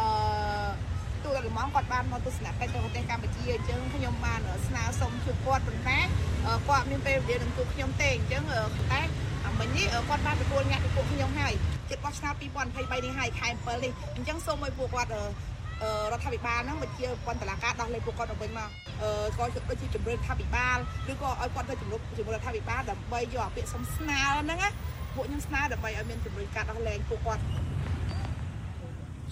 [1.24, 6.00] ទូតដំងគាត់បានមកទស្សនកិច្ចទៅប្រទេសកម្ពុជាអញ្ចឹងខ្ញុំបានស្នើសុំជួបគាត់ប៉ុន្តែ
[6.68, 8.44] គាត់មានពេលវេលានឹងជួបខ្ញុំទេអញ្ចឹង
[8.92, 9.02] តែ
[9.60, 11.54] មិញនេះគាត់បានទទួលញត្តិពីពួកខ្ញុំហើយ
[11.90, 15.12] ជិតបោះឆ្នោត2023នេះហើយខែ7នេះអញ្ចឹងសូមឲ្យពួកគាត់
[16.12, 18.70] រដ្ឋាភិបាលហ្នឹងបញ្ជាពន្ធលាការដោះលែងពួកគាត់ទៅវិញមក
[19.38, 20.78] ក៏ដូចជាជំរឿនរដ្ឋាភិបាល
[21.12, 24.70] ឬក៏ឲ្យគាត់ទៅជំរុញជាមួយរដ្ឋាភិបាលដើម្បីយកអាពាក្យសុំស្នើហ្នឹងណា
[25.16, 27.44] ពួកខ្ញុំស្នើដើម្បីឲ្យមានជំរឿនការដោះលែងពួកគាត់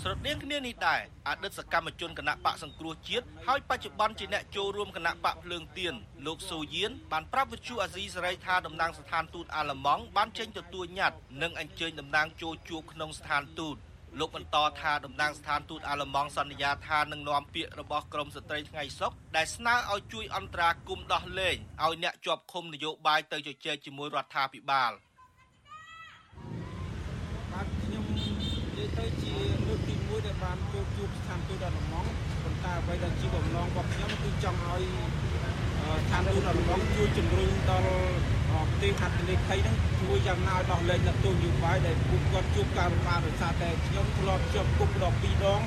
[0.02, 5.94] ស្រដៀងគ្នានេះដែរអតីតសកម្មជនគណៈបកសង្គ្រោះជាតិហើយបច្ចុប្បន្នជាអ្នកចូលរួមគណៈបកភ្លើងទៀន
[6.26, 13.76] លោកស៊ូយៀនបានប្រាប់វិទ្យុអាស៊ីសេរីថាតំណាងស្ថានទូតអាល្លឺម៉ង់បានចេញទទួលញត្តិនិងអញ្ជើញតំណាងចូលជួបក្នុងស្ថានទូត
[14.20, 24.92] លោកបន្តថាតំណាងស្ថានទូតអាល្លឺម៉ង់សន្យាថានឹងនាំពាក្យរបស់ក្រមស្ត្រីថ្ងៃសុកដែលស្នើឲ្យជួយអន្តរាគមន៍ដោះលែងឲ្យអ្នកជាប់ឃុំនយោបាយទៅជជែកជាមួយរដ្ឋាភិបាល
[27.52, 29.36] បាទខ្ញុំនិយាយទៅជា
[29.68, 32.10] លើកទី1ដែលបានចូលជួបស្ថានទូតអាល្លឺម៉ង់
[32.44, 34.84] ប៉ុន្តែអ្វីដែលជាបំណងរបស់ខ្ញុំគឺចង់ឲ្យ
[36.02, 45.62] ស្ថានទូតអាល្លឺម៉ង់ជួយជំរុញដល់ ប្រទេសហត្ថលេខីហ្នឹងជួយយ៉ាងណាឲ្យដោះលែងអ្នកទោសនយោបាយដែលពួកគាត់ជួបការលំបាកដោយសារតែខ្ញុំធ្លាប់ជាប់គុកដល់2ដង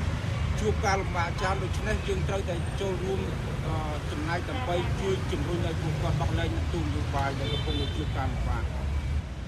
[0.60, 3.20] ជួបការលំបាកច្រើនដូច្នេះយើងត្រូវតែចូលរួម
[4.10, 8.64] ចំណែកដើម្បីជួយជំរុញឲ្យពួកគាត់ដោះលែងអ្នកទោសនយោបាយដែលកំពុងជួបការលំបាក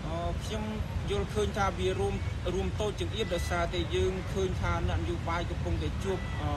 [0.07, 0.63] អឺខ្ញុំ
[1.11, 2.15] យល់ឃើញថាវារួម
[2.55, 6.51] រួមតូចចង្អៀតដោយសារតែយើងឃើញថាអ្នកនយោបាយកំពុងតែជួបអឺ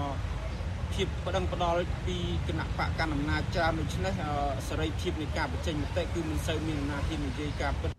[0.95, 4.13] ភាពប្តឹងផ្ដាល់ពីគណៈបកកណ្ដាលអំណាចច្រើនដូច្នេះ
[4.67, 7.91] សេរីភាពនៃការបញ្ចេញមតិគឺមិនសូវមានអំណាចហ៊ាននិយាយការពិត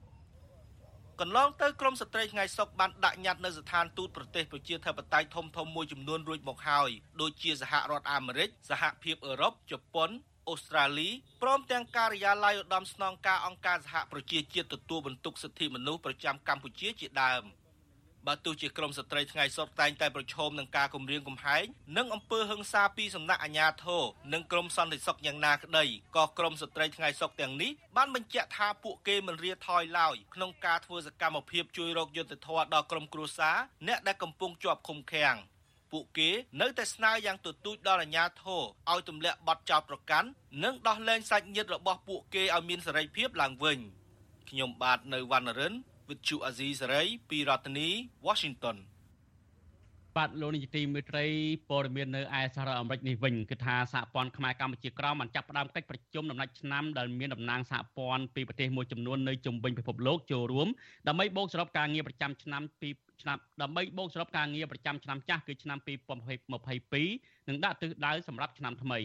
[1.21, 10.11] កន្លងទៅក្រមស្ត្រីថ្ងៃសុកបានដាក់ញត្តិនៅស្ថានទូតប្រទេសប្រជាធិបតេយ្យធំធំមួយចំនួនរួចមកហើយដូចជាសហរដ្ឋអាមេរិកសហភាពអឺរ៉ុបជប៉ុន
[10.49, 11.09] អូស្ត្រាលី
[11.43, 17.45] ព្រមទាំងការិយាល័យឧត្តមស្នងការអង្គការសហប្រជាជាតិទទួលបន្ទុកសិទ្ធិមនុស្សប្រចាំកម្ពុជាជាដើម។
[18.29, 21.65] បើទោះជាក្រមស្ត្រីថ្ងៃសុទ្ធតែងតែប្រឈមនឹងការគំរាមកំហែង
[21.97, 25.85] និងអំពើហិង្សាពីសំណាក់អាជ្ញាធរនិងក្រមសន្តិសុខយ៉ាងណាក្តី
[26.17, 33.57] ក៏ក្រមស្ត្រីថ្ងៃសុខទាំងនេះបានបញ្ជាក់ថាពួកគេមិនរាថយឡើយក្នុងការធ្វើសកម្មភាពជួយរកយុត្តិធម៌ដល់ក្រុមគ្រួសារ
[33.89, 35.37] អ្នកដែលកំពុងជាប់ឃុំឃាំង
[35.93, 36.31] ពួកគេ
[36.61, 40.29] នៅតែស្នើយ៉ាងទទូចដល់អាជ្ញាធរឲ្យទម្លាក់បទចោទប្រកាន់
[40.65, 43.79] និងដោះលែងសាច់ញាតិរបស់ពួកគេឲ្យមានសេរីភាពឡើងវិញ
[44.51, 45.75] ខ្ញុំបាទនៅវណ្ណរិន
[46.13, 47.89] វិទ្យុអាស៊ីសេរីពីរដ្ឋធានី
[48.27, 48.77] Washington
[50.17, 51.27] បាទលោកនាយទីមេត្រី
[51.71, 60.69] ព័ត៌មាននៅឯសហរដ្ឋអាមេរិកនេះវិញគឺថាសហព័ន្ធខ្មែរកម្ពុជាក្រោមបានចាប់ផ្ដើមកិច្ចប្រជុំដំណាច់ឆ្នាំដែលមានតំណាងសហព័ន្ធពីប្រទេសមួយចំនួននៅជុំវិញពិភពលោកចូលរួម
[61.09, 62.89] ដើម្បីបូកសរុបការងារប្រចាំឆ្នាំពី
[63.23, 65.79] ឆ្នាំដើម្បីបូកសរុបការងារប្រចាំឆ្នាំចាស់គឺឆ្នាំ
[66.83, 68.99] 2022និងដាក់ទិសដៅសម្រាប់ឆ្នាំថ្មី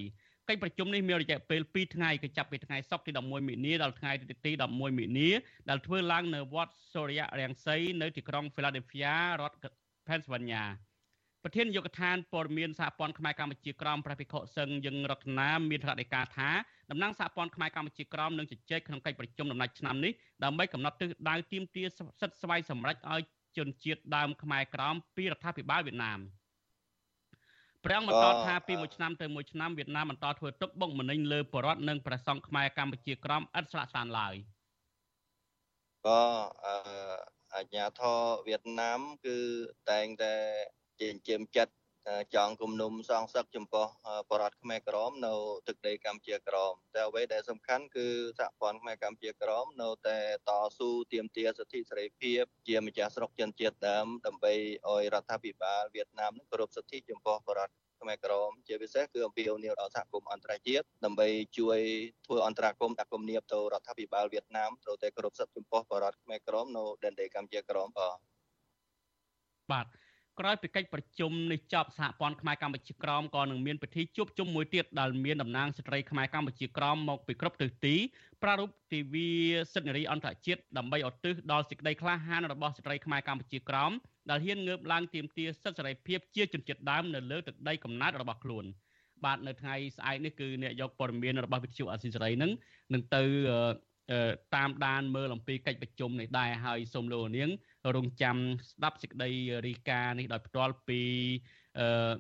[0.50, 4.12] កិច្ចប្រជុំនេះមានរយៈពេល2ថ្ងៃគឺចាប់ពីថ្ងៃសុក្រទី11មិនិនាដល់ថ្ងៃ
[4.46, 5.30] ទី11មិនិនា
[5.70, 9.66] ដែលធ្វើឡើងនៅវត្តសូរិយរាំងសីនៅទីក្រុង Philadelphia រដ្ឋ
[10.08, 10.64] Pennsylvania
[11.44, 16.50] ប្រធានយុគឋានព័ត៌មានសហព័ន្ធខ្មែរកម្ពុជាក្រមព្រះភិក្ខុសឹងយើងរតនាមានថ្នាក់ដឹកការថា
[16.92, 20.12] តំណាងសហព័ន្ធខ្មែរកម្ពុជាក្រមនឹងជជែកក្នុងកិច្ចប្រជុំដំណាច់ឆ្នាំនេះ
[20.44, 23.22] ដើម្បីកំណត់ទិសដៅទាមទារសិទ្ធិស្វ័យសម្រេចឲ្យ
[23.58, 26.20] ជនជាតិដើមខ្មែរក្រមពីរដ្ឋាភិបាលវៀតណាម
[27.86, 34.36] ព្រះអង្គបន្តថាពីមួយឆ្នាំទៅមួយឆ្នាំវៀតណាមបន្តធ្វើទុកបុកម្នេញលើបរដ្ឋនិងព្រះសង្ឃខ្មែរកម្ពុជាក្រមឥតស្លាកស្នាឡើយ
[36.06, 36.22] ក៏
[36.66, 36.76] អឺ
[37.56, 39.38] អាញាធរវៀតណាមគឺ
[39.90, 40.34] តែងតែ
[41.00, 41.74] ជាជាមចិត្ត
[42.36, 43.88] ចង់គំនុំសងសឹកចំពោះ
[44.30, 45.34] បរតខ្មែរក្រមនៅ
[45.68, 48.08] ទឹកដីកម្ពុជាក្រមតែអ្វីដែលសំខាន់គឺ
[48.40, 50.18] សហព័ន្ធខ្មែរកម្ពុជាក្រមនៅតែ
[50.50, 54.54] តស៊ូទាមទារសិទ្ធិសេរីភាពជាម្ចាស់ស្រុកជនជាតិដើមដើម្បី
[54.90, 57.70] ឲ្យរដ្ឋាភិបាលវៀតណាមគោរពសិទ្ធិចំពោះបរត
[58.02, 61.80] ខ្មែរក្រមជាពិសេសគឺអំពាវនាវដល់សហគមន៍អន្តរជាតិដើម្បីជួយ
[62.26, 68.18] ធ្វើអន្តរាគមន៍ដាក់គំនាបទៅរដ្ឋាភិបាលវៀតណាមត្រូវតែគោរពសិទ្ធិចំពោះបរតខ្មែរក្រមនៅដែនដីកម្ពុជាក្រមបាទ
[69.72, 70.07] បាទ
[70.40, 77.96] ក្រោយពីកិច្ចប្រជុំនេះចប់សហព័ន្ធខ្មែរកម្ពុជាក្រមក៏នឹងមានពិធីជួបជុំមួយទៀតដែលមានតំណាងស្ត្រីខ្មែរកម្ពុជាក្រមមកពីគ្រប់ទិសទី
[78.44, 79.30] ប្រារព្ធទិវា
[79.74, 83.92] សិទ្ធិនារីអន្តរជាតិដើម្បីឧទ្ទិសដល់សេចក្តីក្លាហានរបស់ស្ត្រីខ្មែរកម្ពុជាក្រម
[84.30, 88.66] ដែលហ៊ានងើបឡើងទាមទារសិទ្ធិសេរីភាពជាជនជាតិដើមនៅលើទឹកដីកំណើតរបស់ខ្លួន
[89.26, 92.52] បាទនៅថ្ងៃស្អែកនេះគឺអ្នកយកព័ត៌មានរបស់វិទ្យុអាស៊ីសេរីនឹង
[92.94, 93.24] នឹងទៅ
[94.56, 97.50] តាមដានមើលអំពីកិច្ចប្រជុំនេះដែរហើយសូមលោកនាង
[97.96, 98.36] រងចាំ
[98.72, 99.32] ស្ដាប់សេចក្តី
[99.66, 101.02] រីកានេះដោយផ្ទាល់ពី
[101.80, 102.14] អឺ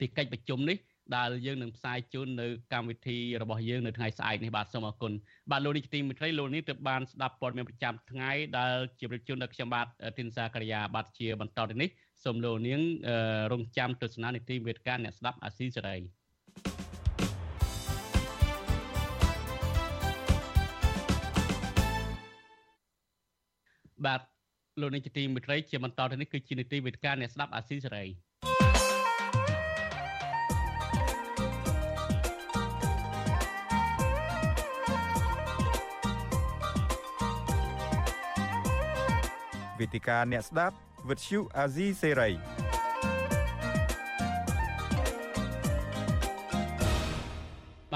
[0.00, 0.78] ពីកិច្ចប្រជុំនេះ
[1.16, 5.12] ដែលយើងនឹងផ្សាយជូននៅកម្មវិធីរបស់យើងនៅថ្ងៃស្អែកនេះបាទសូមអរគុណ
[5.50, 9.86] បាទលោកនេះទីមិត្តរីលោកនេះទើបបានស្ដាប់ព័ត៌មានប្រចាំថ្ងៃដែលជាប្រជុំដល់ខ្ញុំបាទ
[10.18, 11.88] ទីនសាករិយាបាទជាបន្តទៅនេះ
[12.24, 12.80] សូមលោកនាង
[13.52, 15.96] រងចាំទស្សនានីតិវេទិកាអ្នកស្ដាប់អាស៊ីសេរី
[24.06, 24.29] បាទ
[24.78, 28.04] លោកនាយកទីមេត្រីជាបន្តទៅនេះគឺជានីតិវេទិកាអ្នកស្ដាប់អាស៊ីសេរី
[39.78, 40.74] វេទិកាអ្នកស្ដាប់
[41.08, 42.30] វិទ្យុអាស៊ីសេរី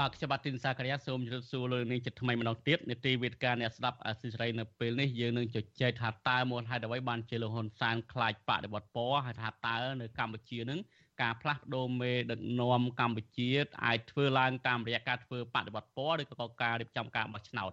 [0.05, 10.79] បាទខ្ញុំបាទទីនសាករិយាសូមជម្រាបសួរលោកនាងចិត្តថ្មីម្ដងទៀតនេតិវេទិកាអ្នកស្ដាប់អសិរ័យនៅពេលនេះយើងនឹងជជែកថាតើមូលហេតុអ្វីបានជាលោកហ៊ុនសែនខ្លាចបដិវត្តពណ៌ហើយថាតើនៅកម្ពុជានឹង
[11.21, 13.49] ការផ្លាស់ប្ដូរមេដឹកនាំកម្ពុជា
[13.85, 17.71] អាចធ្វើឡើងតាមរយៈការធ្វើបដិវត្តពណ៌ឬក៏ការរៀបចំការបោះឆ្នោត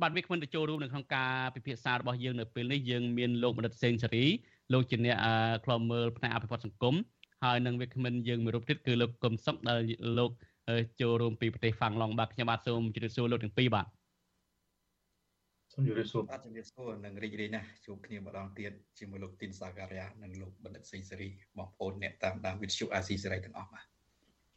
[0.00, 4.24] បាទវាគ្មិនទៅចូលរួមនៅក្នុងការពិភាក្សារបស់យើងនៅពេលនេះយើងមានលោកមនិតសេងសេរី
[4.72, 5.16] លោកជាអ្នក
[5.64, 6.94] ខ្លមមើលផ្នែកអភិវឌ្ឍសង្គម
[7.44, 9.80] ហើយនឹងវាគ្មិនយើងមួយរូបទៀតគឺលោកកឹមសុខដែល
[10.18, 10.30] លោក
[11.00, 13.86] ចូលរួមពីប្រទេសហ្វាំងឡង់បាទខ្ញុំបាទសូមជម្រាបសួរលោកទាំងពីរបាទ
[15.72, 21.28] សូមជម្រាបសួរបាទជម្រាបសួរនិងរីករាយណាស់ជួបគ្នាម្ដងទៀតជាមួយលោកទីនសាការីយ៉ានិងលោកបណ្ឌិតសេងសេរី
[21.58, 23.84] បងប្អូនអ្នកតាមដានវិទ្យុអាស៊ីសេរីទាំងអស់បាទ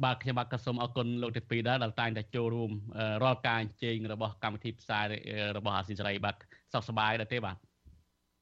[0.04, 2.72] បាទខ្ញុំបាទក៏សូមអរគុណលោកទាំងពីរដែរដែលតែងតែចូលរួម
[3.24, 5.06] រាល់ការអញ្ជើញរបស់កម្មវិធីផ្សាយ
[5.58, 6.36] របស់អាស៊ីសេរីបាទ
[6.74, 7.58] សុខសប្បាយដែរទេបាទ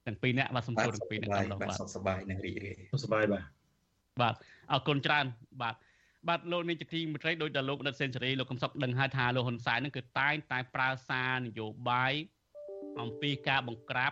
[0.07, 3.43] ទាំងពីរអ្នកបាទសូមជម្រាបទាំងពីរអ្នកទាំងបាទសុខសប្បាយនិងរីករាយសុខសប្បាយបាទ
[4.21, 4.36] បាទ
[4.71, 5.25] អរគុណច្រើន
[5.62, 5.75] បាទ
[6.29, 12.13] បាទលោកនាយកទីមន្ត្រីដោយដល់លោកដិតសេនស៊ូរីលោកកំសុកដឹងហើយថាលោកហ៊ុនសែននឹងគឺតែងតែប្រើសារនយោបាយ
[13.01, 14.12] អំពីការបង្ក្រាប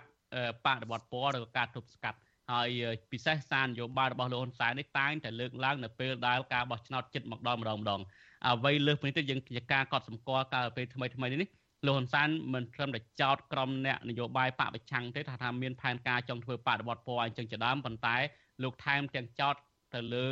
[0.66, 2.20] បដិវត្តពណ៌ឬការទប់ស្កាត់
[2.52, 2.70] ហើយ
[3.12, 8.02] ពិសេសសារនយោបាយរបស់លោកហ៊ុនសែននេះតែងតែលើកឡើងនៅពេលដែលការបោះឆ្នោតជិតមកដល់ម្ដងម្ដង
[8.48, 11.50] អ្វីលើសពីនេះទៀតយើងជាការកត់សម្គាល់កាលពេលថ្មីថ្មីនេះ
[11.86, 18.18] លោកហ៊ុនសែនមិនត្រឹមតែចោតក្រុមអ្នកនយោបាយបពប្រឆាំងទេថាថាមានផែនការចង់ធ្វើបដិវត្តពណ៌អញ្ចឹងជាដើមប៉ុន្តែ
[18.64, 19.56] លោកថែមទាំងចោត
[19.94, 20.28] ទៅលើ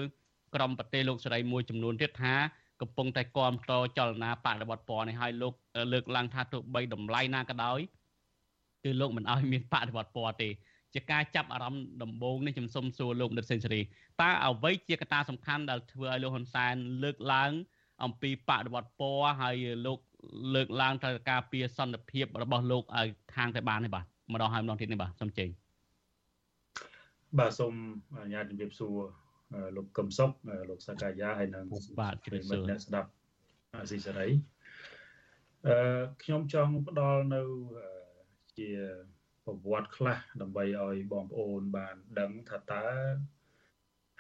[0.55, 2.33] ក្រមប្រទេសលោកសេរីមួយចំនួនទៀតថា
[2.81, 5.53] កំពុងតែគាំទ្រចលនាបដិវត្តពណ៌នេះហើយលោក
[5.93, 7.79] លើកឡើងថាទោះបីតម្លៃណាក៏ដោយ
[8.83, 10.49] គឺលោកមិនអោយមានបដិវត្តពណ៌ទេ
[10.93, 13.81] ជាការចាប់អារម្មណ៍ដំបូងនេះខ្ញុំសុំសួរលោកដិតសេនស៊ូរី
[14.21, 17.51] តើអ្វីជាកត្តាសំខាន់ដែលធ្វើឲ្យលោកហ៊ុនសែនលើកឡើង
[18.03, 19.55] អំពីបដិវត្តពណ៌ហើយ
[19.85, 19.99] លោក
[20.55, 25.49] លើកឡើងទៅការពៀសន្តិភាពរបស់លោកឲ្យខាងតែបាននេះបាទម្ដងហើយម្ដងទៀតនេះបាទសូមជើញ
[27.39, 27.73] បាទសូម
[28.15, 28.97] អនុញ្ញាតជម្រាបសួរ
[29.75, 30.31] លោកកឹមសុខ
[30.69, 31.65] លោកសកាយាហើយនិង
[31.99, 33.09] បាទជម្រាបសួរអ្នកស្ដាប់
[33.73, 34.27] អាស៊ីសេរី
[35.67, 37.41] អឺខ្ញុំចង់ផ្ដល់នៅ
[38.57, 38.69] ជា
[39.45, 42.85] ប្រវត្តិខ្លះដើម្បីឲ្យបងប្អូនបានដឹងថាតើ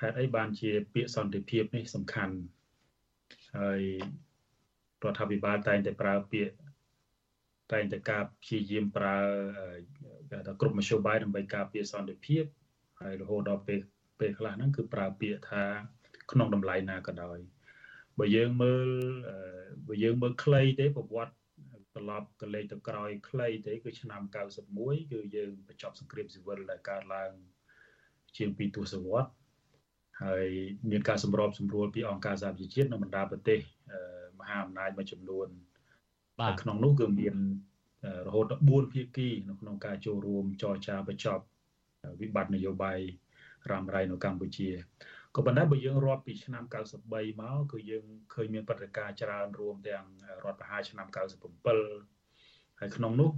[0.01, 2.35] ហេតុអីបានជាពាក្យសន្តិភាពនេះសំខាន់
[3.59, 3.81] ហើយ
[5.03, 6.53] រដ្ឋាភិបាលតែងតែប្រើពាក្យ
[7.73, 9.17] តែងតែការព្យាយាមប្រើ
[10.31, 12.43] គេថាគ្រប់មធ្យោបាយដើម្បីការពារសន្តិភាព
[13.01, 13.79] ហើយរហូតដល់ពេល
[14.19, 15.63] ពេលខ្លះហ្នឹងគឺប្រើពាក្យថា
[16.31, 17.37] ក្នុងតម្លៃណាក៏ដោយ
[18.19, 18.87] បើយើងមើល
[19.87, 21.33] បើយើងមើលខ្លីទេប្រវត្តិ
[21.95, 24.21] ត្រឡប់កលេចទៅក្រោយខ្លីទេគឺឆ្នាំ
[24.71, 27.31] 91គឺយើងបញ្ចប់សង្គ្រាមស៊ីវិលដែលកើតឡើង
[28.37, 29.33] ជាង2ទសវត្សរ៍
[30.23, 30.47] ហើយ
[30.91, 33.59] មានការសម្របសម្រួលពីអង្គការសហប្រជាជាតិនិងបណ្ដាប្រទេស
[34.39, 35.47] មហាអំណាចមួយចំនួន
[36.39, 37.35] បាទក្នុងនោះគឺមាន
[38.27, 41.43] រហូតដល់4ភាគីនៅក្នុងការចូលរួមចរចាបញ្ចប់
[42.21, 42.99] វិបត្តិនយោបាយ
[43.71, 44.69] រ៉ាំរ៉ៃនៅកម្ពុជា
[45.35, 50.05] ក៏ប៉ុន្តែបើយើងរាប់ពីឆ្នាំ93មកគឺយើងឃើញមានបដិការច្រើនរួមទាំង
[50.45, 51.07] រដ្ឋប្រហារឆ្នាំ
[51.71, 53.31] 97ហើយក្នុងនោះ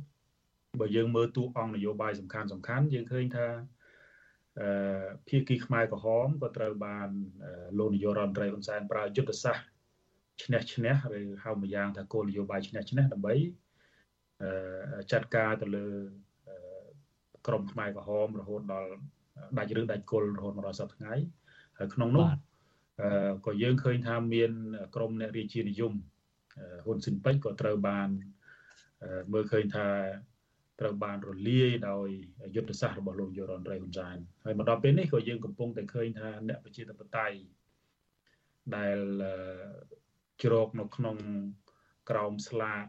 [0.80, 3.48] បើយើងមើលតួអង្គនយោបាយសំខាន់សំខាន់យើងឃើញថា
[4.60, 7.10] អឺភាគីខ្មែរក្រហមក៏ត្រូវបាន
[7.78, 9.66] លោកនាយករដ្ឋមន្ត្រីហ៊ុនសែនប្រើយុទ្ធសាស្ត្រ
[10.44, 13.36] ឈ្នះឈ្នះឬហៅមួយយ៉ាងថាគោលនយោបាយឈ្នះឈ្នះដើម្បី
[14.42, 15.88] អឺចាត់ការទៅលើ
[17.48, 18.92] ក្រមខ្មែរក្រហមរហូតដល់
[19.58, 21.14] ដាច់ឬដាច់គល់រហូតមកដល់សប្តាហ៍ថ្ងៃ
[21.78, 22.28] ហើយក្នុងនោះ
[23.46, 24.52] ក៏យើងឃើញថាមាន
[24.96, 25.94] ក្រមអ្នករាជានិយម
[26.86, 28.10] ហ៊ុនស៊ិនពេជ្រក៏ត្រូវបាន
[29.34, 29.88] មើលឃើញថា
[30.80, 32.08] ត្រូវបានរលាយដោយ
[32.56, 37.38] យុទ្ធសាស្ត្ររបស់លោកយុរ៉ុនរ៉េហ៊ុនសែនហើយមកដល់ពេលនេះក៏យើងកំពុងតែឃើញថាអ្នកប្រជាធិបតេយ្យ
[38.76, 38.98] ដែល
[40.44, 41.18] ជ្រកនៅក្នុង
[42.10, 42.86] ក្រោមស្លាក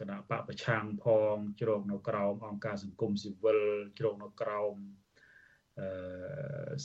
[0.00, 3.60] គណៈបពប្រឆាំងផងជ្រកនៅក្រោមអង្គការសង្គមស៊ីវិល
[3.98, 4.74] ជ្រកនៅក្រោម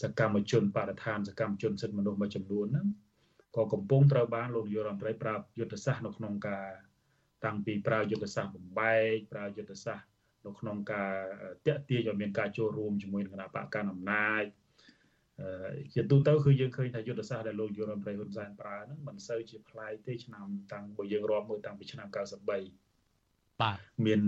[0.01, 2.87] សកម្មជនបរិស្ថានសកម្មជនសិទ្ធិមនុស្សមួយចំនួនហ្នឹង
[3.55, 6.67] ក៏កំពុងត្រូវបានលោកនាយករដ្ឋមន្ត្រីប្រាប់យុទ្ធសាស្ត្រនៅក្នុងការ
[7.45, 10.07] តាំងពីប្រើយុទ្ធសាស្ត្របំបែកប្រើយុទ្ធសាស្ត្រ
[10.45, 11.13] នៅក្នុងការ
[11.67, 14.43] តាក់ទាញឲ្យមានការចូលរួមជាមួយនឹងគណៈបកកណ្ដាលអំណាច
[15.93, 22.49] ជាទូទៅគឺយើងឃើញថាយុទ្ធសាស្ត្រដែលលោកយុរដ្ឋមន្ត្រីហ៊ុនសែនប្រើហ្នឹងមិនសូវជាប្លែកទេឆ្នាំតាំងបើយើងរាប់មើលតាំងពីឆ្នាំ93
[23.61, 24.21] បាទមាន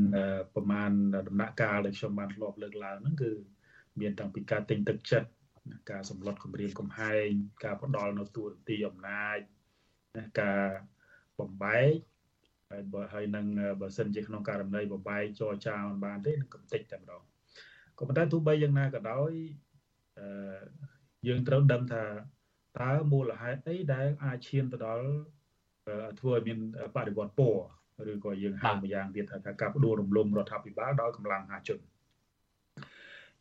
[0.55, 0.91] ប្រមាណ
[1.27, 3.31] ដំណាក់កាលដែលខ្ញុំបានធ្លាប់លើកឡើងហ្នឹងគឺ
[4.01, 5.29] មានតាំងពីការទិញទឹកចិត្ត
[5.91, 7.27] ការសម្លុតគម្រាមកំហែង
[7.63, 9.37] ការផ្ដាល់នៅទូរទីអំណាច
[10.41, 10.63] ការ
[11.39, 11.91] បំបែក
[12.71, 13.45] ហើយបើហើយនឹង
[13.81, 17.21] បើសិនជាក្នុងករណីបំបែកចរចាមិនបានទេនឹងកំតិចតែម្ដង
[17.97, 19.31] ក៏ប៉ុន្តែទោះបីយ៉ាងណាក៏ដោយ
[20.19, 20.61] អឺ
[21.27, 22.03] យើងត្រូវដឹងថា
[22.81, 25.07] តើមូលហេតុអីដែលអាចឈានទៅដល់
[26.19, 26.57] ធ្វើឲ្យមាន
[26.95, 27.61] បដិវត្តពណ៌
[28.11, 31.79] ឬក៏យើងហៅម្យ៉ាងទៀតថាការផ្ដួលរំលំរដ្ឋាភិបាលដោយកម្លាំងមហាជន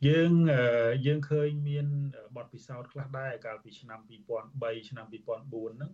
[0.07, 0.31] យើង
[1.05, 1.87] យើងឃើញមាន
[2.35, 5.91] បទពិសោធន៍ខ្លះដែរកាលពីឆ្នាំ2003ឆ្នាំ2004ហ្នឹង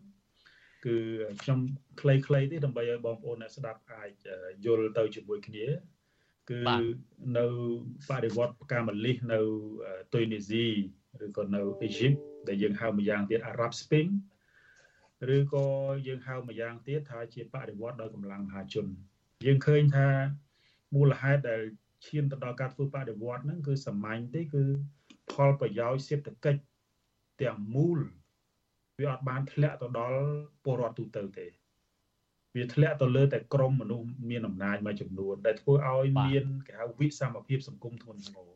[0.86, 0.98] គឺ
[1.42, 1.60] ខ្ញុំ
[2.02, 4.12] ខ្លីៗទេដើម្បីឲ្យបងប្អូនអ្នកស្ដាប់អាច
[4.66, 5.66] យល់ទៅជាមួយគ្នា
[6.50, 6.60] គឺ
[7.38, 7.46] នៅ
[8.10, 9.40] បដិវត្តផ្កាម្លិះនៅ
[10.14, 10.66] ទុយនីស៊ី
[11.26, 12.12] ឬក៏នៅអ៊ីជីប
[12.48, 14.10] ដែលយើងហៅម្យ៉ាងទៀត Arab Spring
[15.36, 15.66] ឬក៏
[16.08, 18.86] យើងហៅម្យ៉ាងទៀតថាជាបដិវត្តដោយកម្លាំងមហាជន
[19.46, 20.08] យើងឃើញថា
[20.96, 21.62] មូលហេតុដែល
[22.08, 24.64] ឈានទៅដល់ការធ្វើបដិវត្តហ្នឹងគឺសាមញ្ញទេគឺ
[25.32, 26.62] ផលប្រយោជន៍សេដ្ឋកិច្ច
[27.42, 28.00] ទាំងមូល
[29.00, 30.22] វាអត់បានធ្លាក់ទៅដល់
[30.64, 31.48] ពលរដ្ឋទូទៅទេ
[32.56, 38.52] វាធ្លាក់ទៅលើតែក្រុមមនុស្សមានអំណាចមួយចំនួនដែលធ្វើឲ្យមានគេហៅវិសមភាពសង្គមធ្ងន់ធ្ងរ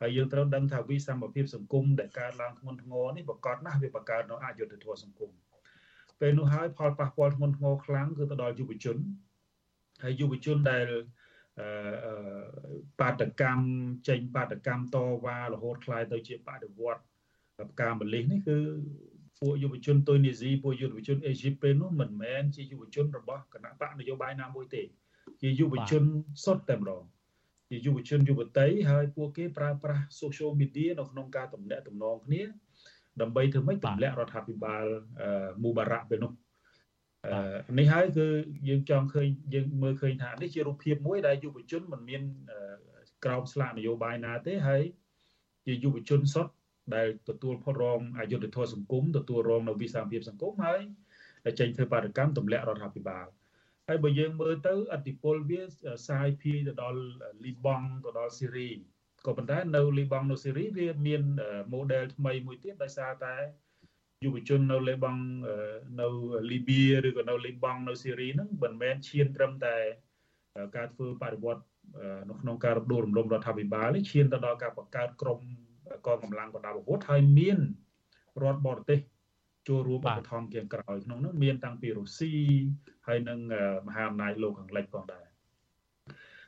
[0.00, 5.30] ហើយយើងត្រូវដឹងថាវិសមភាពសង្គមដែលកើតឡើងធ្ងន់ធ្ងរនេះប្រកបណាស់វាបង្កើតនៅអយុត្តិធម៌សង្គម
[6.20, 8.96] ពេលនោះហើយផលប៉ះពាល់ធ្ងន់ធ្ងរខ្លាំងគឺទៅដល់យុវជន
[10.02, 10.86] ហើយយុវជនដែល
[13.00, 13.64] បាតកម្ម
[14.08, 17.02] ចេញបាតកម្មតវ៉ារហូតខ្លាយទៅជាបដិវត្ត
[17.80, 18.58] ការបលិសនេះគឺ
[19.40, 24.82] ពួកយុវជនទុយនីស៊ីពួកយុវជនអេស៊ីពេលនោះមិនមែនជាយុវជនរបស់គណៈបកនយោបាយណាមួយទេ
[25.42, 26.02] ជាយុវជន
[26.44, 27.02] សុទ្ធតែម្ដង
[27.70, 32.42] ជាយុវជនយុវតីហើយពួកគេប្រើប្រាស់ social media នៅក្នុងការទំនាក់ទំនងគ្នា
[33.20, 34.84] ដើម្បីធ្វើម៉េចទម្លាក់រដ្ឋាភិបាល
[35.64, 36.32] មូបារ៉ាពេលនោះ
[37.78, 38.26] នេះហើយគឺ
[38.68, 42.22] យើងចង់ឃើញយើងមើលឃើញថានេះជារូបភាពមួយដែលយុវជនមិនមាន
[43.24, 44.82] ក្រោមស្លាកនយោបាយណាទេហើយ
[45.66, 46.52] ជាយុវជនសុទ្ធ
[46.94, 50.80] ដែលទទួលផលរងអយុធធម៌សង្គមទទួលរងនៅវិសាមភាពសង្គមហើយ
[51.60, 53.26] ចេញធ្វើបាតកម្មទម្លាក់រដ្ឋាភិបាល
[53.88, 55.62] ហើយបើយើងមើលទៅអតិពលវា
[56.08, 57.00] សាយភាយទៅដល់
[57.44, 58.70] លីបង់ទៅដល់ស៊ីរី
[59.26, 61.22] ក៏ប៉ុន្តែនៅលីបង់នៅស៊ីរីវាមាន
[61.74, 63.36] model ថ្មីមួយទៀតដោយសារតែ
[64.24, 65.22] យុវជននៅលេបង់
[66.00, 66.08] នៅ
[66.50, 69.76] លីបៀឬក៏នៅលេបង់នៅស៊ីរីហ្នឹងមិនមែនឈានត្រឹមតែ
[70.76, 71.62] ការធ្វើបដិវត្ត
[72.28, 75.38] នៅក្នុងការរំដួលរំលំរដ្ឋាភិបាលនេះឈានទៅដល់ការបង្កើតក្រុម
[76.06, 77.58] កងកម្លាំងបណ្ដាប្រវត្តិហើយមាន
[78.42, 78.98] រដ្ឋបរទេស
[79.68, 82.32] ចូលរួមឧបត្ថម្ភជាក្រោយក្នុងនោះមានតាំងពីរុស្ស៊ី
[83.06, 83.38] ហើយនិង
[83.86, 85.26] មហាអំណាចលោកខាងលិចផងដែរ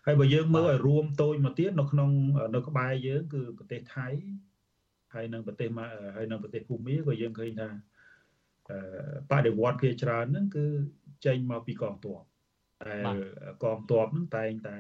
[0.07, 2.11] ហើយបើយើងមើលឲ្យរួមតូចមកទៀតនៅក្នុង
[2.55, 4.09] នៅក្បែរយើងគឺប្រទេសថៃ
[5.15, 5.69] ហើយនឹងប្រទេស
[6.17, 7.69] ហើយនឹងប្រទេសភូមាក៏យើងឃើញថា
[9.31, 10.67] បដិវត្តភាច្រើនហ្នឹងគឺ
[11.27, 12.23] ចេញមកពីកងទ័ព
[12.85, 12.97] តែ
[13.65, 14.79] កងទ័ពហ្នឹងតែងតែ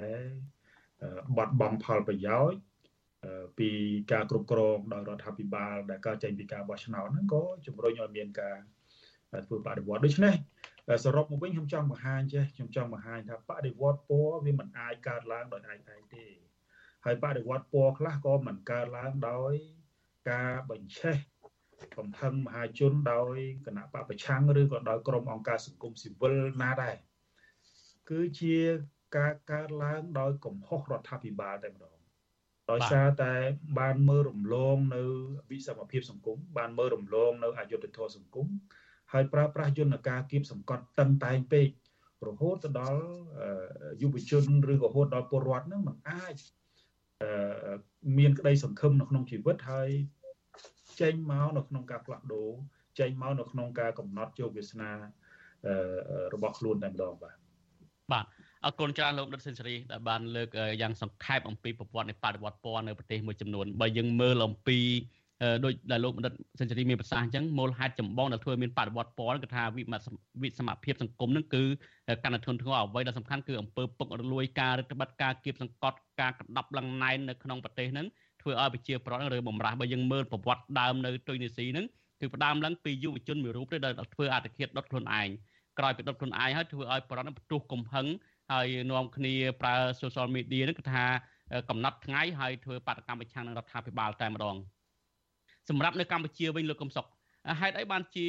[1.37, 2.61] បាត់បង់ផលប្រយោជន៍
[3.59, 3.71] ពី
[4.13, 8.59] ការគ្រប់គ្រងដោយរដ្ឋាភិបាល ដែលកើតចេញពីការបោះឆ្នោតហ្នឹងក៏ជំរុញឲ្យមានការ
[9.47, 10.35] ធ្វើបដិវត្តដូច្នេះ
[11.05, 16.27] សរុបមកវិញខ្ញុំចង់បង្ហាញចេះខ្ញុំចង់បង្ហាញថាបដិវត្តពណ៌វាមិនអាចកើតឡើងដោយឯងឯងទេ
[17.05, 19.53] ហើយបដិវត្តពណ៌ខ្លះក៏មិនកើតឡើងដោយ
[20.31, 21.17] ការបញ្ឆេះ
[21.97, 26.97] កំហឹងមហាជនដោយគណៈបពប្រឆាំងឬក៏ដោយក្រុមអង្គការសង្គមស៊ីវិលណាដែរ
[28.11, 28.57] គឺជា
[29.17, 31.97] ការកើតឡើងដោយកំហុសរដ្ឋាភិបាលតែម្ដង
[32.71, 33.35] ដោយសារតែ
[33.79, 35.03] បានមើលរំលងនៅ
[35.51, 38.47] វិសមភាពសង្គមបានមើលរំលងនៅអយុត្តិធម៌សង្គម
[39.13, 41.69] ហើយប្រើប្រាស់យន្តការគៀបសង្កត់តឹងតែងពេក
[42.29, 43.03] រហូតទៅដល់
[44.03, 46.37] យុវជនឬក៏រហូតដល់ពលរដ្ឋហ្នឹងมันអាច
[48.19, 49.89] មានក្តីសង្ឃឹមនៅក្នុងជីវិតហើយ
[51.01, 52.51] ចេញមកនៅក្នុងការផ្លាស់ប្ដូរ
[53.01, 54.91] ចេញមកនៅក្នុងការកំណត់ជោគវាសនា
[56.35, 57.37] របស់ខ្លួនតែម្ដងបាទ
[58.13, 58.25] បាទ
[58.65, 60.49] អរគុណច្រើនលោកដិតសេនស៊ូរីដែលបានលើក
[60.81, 64.79] យ៉ាងសង្ខេបអំពីប្រវត្តិនៃបដិវត្តពណ៌នៅប្រទេសមួយចំនួនបើយើងមើលអំពី
[65.65, 69.83] ដោយដែលលោកបណ្ឌិតសេនស៊ូរីមានប្រសាសន៍អញ្ចឹងមូលហេតុចម្បងដែលធ្វើមានបដិវត្តពណ៌គឺថាវិ
[70.43, 71.63] វិសមភាពសង្គមនឹងគឺ
[72.25, 78.07] កណ្ដាធនធ្ងរអ្វីដែលសំខាន់គឺអំពើពុករលួយការរដ្ឋបတ်ការគៀបសង្កត់ការកដាប់ឡើងណែននៅក្នុងប្រទេសហ្នឹង
[78.47, 81.87] ធ្វើឲ្យប្រជាប្រដ្ឋឬបំរាស់បើយើងមើលប្រវត្តិដើមនៅទុយនីស៊ីហ្នឹង
[82.21, 85.29] គឺផ្ដើមឡើងពីយុវជនមួយរូបទេដែលធ្វើអត្តឃាតដុតខ្លួនឯង
[85.79, 88.07] ក្រោយពីដុតខ្លួនឯងហើយធ្វើឲ្យប្រដ្ឋផ្ទុះកំហឹង
[88.53, 91.05] ហើយនាំគ្នាប្រើ social media ហ្នឹងគឺថា
[91.71, 94.57] កំណត់ថ្ងៃហើយធ្វើបាតកម្មប្រឆាំងនឹងរដ្ឋាភិបាលតែម្ដង
[95.69, 97.07] សម្រាប់នៅកម្ពុជាវិញលោកកំសុក
[97.61, 98.27] ហេតុអីបានជា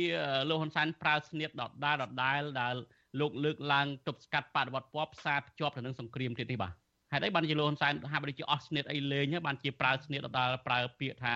[0.49, 2.75] លោកហ៊ុនសែនប្រើស្នៀតដដែលដដែលដែល
[3.19, 11.33] លោកលើកឡើងទប់ស្កាត់បដិវត្តពណ៌ផ្សារភ្ជាប់ទៅនឹងសង្គ្រាមទៀតនេះបាទ ហេតុអីបានជាលោកហ៊ុនសែនហាក់បីជាអស់ស្នៀតអីលេងបានជាប្រើស្នៀតដដែលប្រើពាក្យថា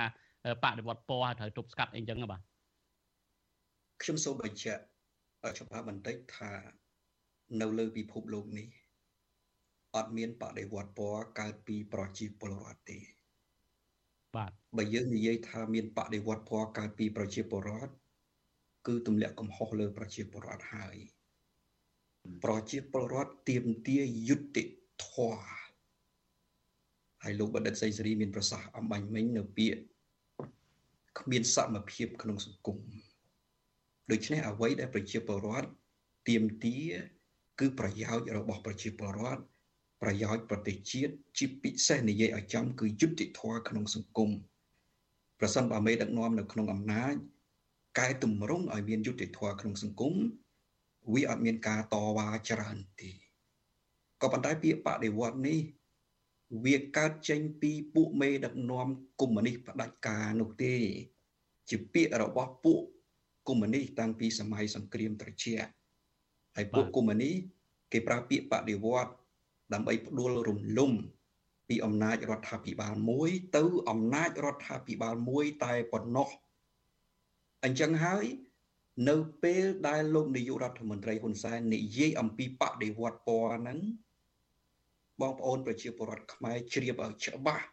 [0.64, 2.42] បដិវត្តពណ៌ហើយត្រូវទប់ស្កាត់អីចឹងបាទ
[4.02, 4.82] ខ្ញុំសូមបញ្ជាក់
[5.60, 6.52] ច្បាស់បន្តិចថា
[7.62, 8.68] នៅលើពិភពលោកនេះ
[9.96, 13.00] អត់មានបដិវត្តពណ៌កើតពីប្រជាពលរដ្ឋទេ
[14.36, 17.94] បាទបើយើងនិយាយថាមានបដិវត្តពណ៌កើតពីប្រជាពលរដ្ឋ
[18.88, 20.96] គឺទម្លាក់កំហុសលើប្រជាពលរដ្ឋហើយ
[22.44, 24.00] ប្រជាពលរដ្ឋទៀមទា
[24.30, 24.64] យុត្តិ
[25.06, 25.61] ធម៌
[27.24, 29.82] ហើយលោកបណ្ឌិតសីសេរីមានប្រសាសន៍អំបញ្ញមិញនៅពាក្យ
[31.20, 32.78] គ្មានសមភាពក្នុងសង្គម
[34.12, 35.70] ដូច្នេះអ្វីដែលប្រជាពលរដ្ឋ
[36.30, 36.80] ទៀមទា
[37.60, 39.42] គឺប្រយោជន៍របស់ប្រជាពលរដ្ឋ
[40.02, 44.30] ប្រយោជន៍ប្រទេសជាតិជាពិសេសនិយាយឲ្យចំគឺយុត្តិធម៌ក្នុងសង្គម
[45.40, 47.16] ប្រសិនបើមេដឹកនាំនៅក្នុងអំណាច
[48.00, 50.14] កែតម្រង់ឲ្យមានយុត្តិធម៌ក្នុងសង្គម
[51.14, 53.10] វាអត់មានការតវ៉ាច្រើនទេ
[54.22, 55.60] ក៏ប៉ុន្តែពាក្យបដិវត្តនេះ
[56.66, 58.88] វាកើតចេញពីពួកមេដឹកនាំ
[59.22, 60.76] កុម្មុយនីសផ្ដាច់ការនោះទេ
[61.70, 62.82] ជាពាក្យរបស់ពួក
[63.48, 65.70] កុម្មុយនីសតាំងពីសម័យសង្គ្រាមត្រជាក់
[66.56, 67.36] ហើយពួកកុម្មុយនីស
[67.92, 69.12] គេប្រើពាក្យបដិវត្ត
[69.74, 70.92] ដើម្បីផ្ដួលរំលំ
[71.70, 76.30] ពីអំណាចរដ្ឋាភិបាលមួយ ទៅអំណាចរដ្ឋាភិបាលមួយតែប៉ុណ្ណោះ
[77.64, 78.26] អញ្ចឹងហើយ
[79.10, 83.80] នៅពេលដែលលោកនាយករដ្ឋមន្ត្រីហ៊ុនសែននិយាយអំពីបដិវត្តពណ៌ហ្នឹង
[85.22, 87.66] បងប្អូនប្រជាពលរដ្ឋខ្មែរជ្រាបឲ្យច្បាស់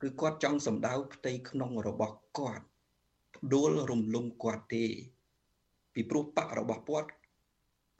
[0.00, 2.64] គឺគាត់ចង់សម្ដៅផ្ទៃក្នុងរបស់គាត់
[3.36, 4.84] ផ្ដួលរំលំគាត់ទេ
[5.94, 7.10] ពីព្រោះបករបស់គាត់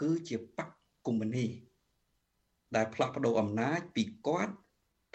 [0.00, 0.68] គឺជាបក
[1.06, 1.46] កុម្មុយនី
[2.76, 4.54] ដែលផ្លាស់ប្ដូរអំណាចពីគាត់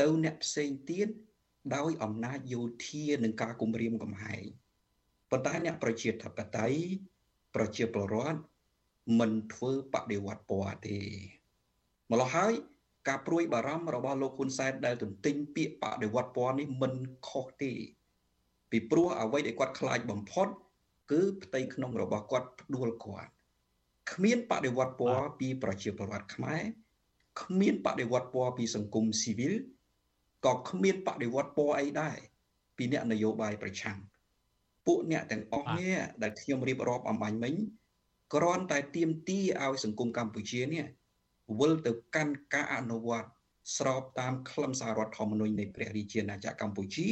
[0.02, 1.08] ទៅអ្នកផ្សេងទៀត
[1.76, 4.44] ដោយអំណាចយោធានិងការគំរាមកំហែង
[5.32, 6.80] ប៉ុន្តែអ្នកប្រជាធិបតេយ្យ
[7.56, 8.40] ប្រជាពលរដ្ឋ
[9.20, 11.00] មិនធ្វើបដិវត្តពណ៌ទេ
[12.12, 12.54] ម្ល៉េះហើយ
[13.08, 16.94] ការព្រួយបារម្ភរបស់លោកហ៊ុនសែនដែលទន្ទិញពាក្យបដិវត្តពណ៌នេះមិន
[17.28, 17.72] ខុសទេ
[18.72, 20.48] ពីព្រោះអ្វីដែលគាត់ខ្លាចបំផុត
[21.12, 23.32] គឺផ្ទៃក្នុងរបស់គាត់ផ្ដួលគាត់
[24.12, 26.64] គ្មានបដិវត្តពណ៌ពីប្រជាពលរដ្ឋខ្មែរ
[27.42, 29.54] គ្មានបដិវត្តពណ៌ពីសង្គមស៊ីវិល
[30.46, 32.18] ក៏គ្មានបដិវត្តពណ៌អីដែរ
[32.78, 33.98] ពីអ្នកនយោបាយប្រឆាំង
[34.86, 37.54] ពួកអ្នកទាំងអស់នេះដែលខ្ញុំរៀបរាប់អំបញ្ញមិញ
[38.34, 40.86] គ្រាន់តែទៀមទីឲ្យសង្គមកម្ពុជានេះ
[41.60, 43.30] វិលទៅកាន់ការអនុវត្ត
[43.78, 47.08] ស្របតាមខ្លឹមសាររដ្ឋធម្មនុញ្ញនៃព្រះរាជាណាចក្រកម្ពុជា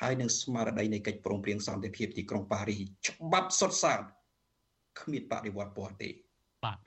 [0.00, 2.78] ហើយនឹងស្មារតីនៃកិច្ចព្រមព្រៀងសន្តិភាពទីក្រុងប៉ារី
[3.08, 4.00] ច្បាប់សុទ្ធសាធ
[5.00, 6.10] គ្មានបដិវត្តពណ៌ទេ
[6.64, 6.78] បាទ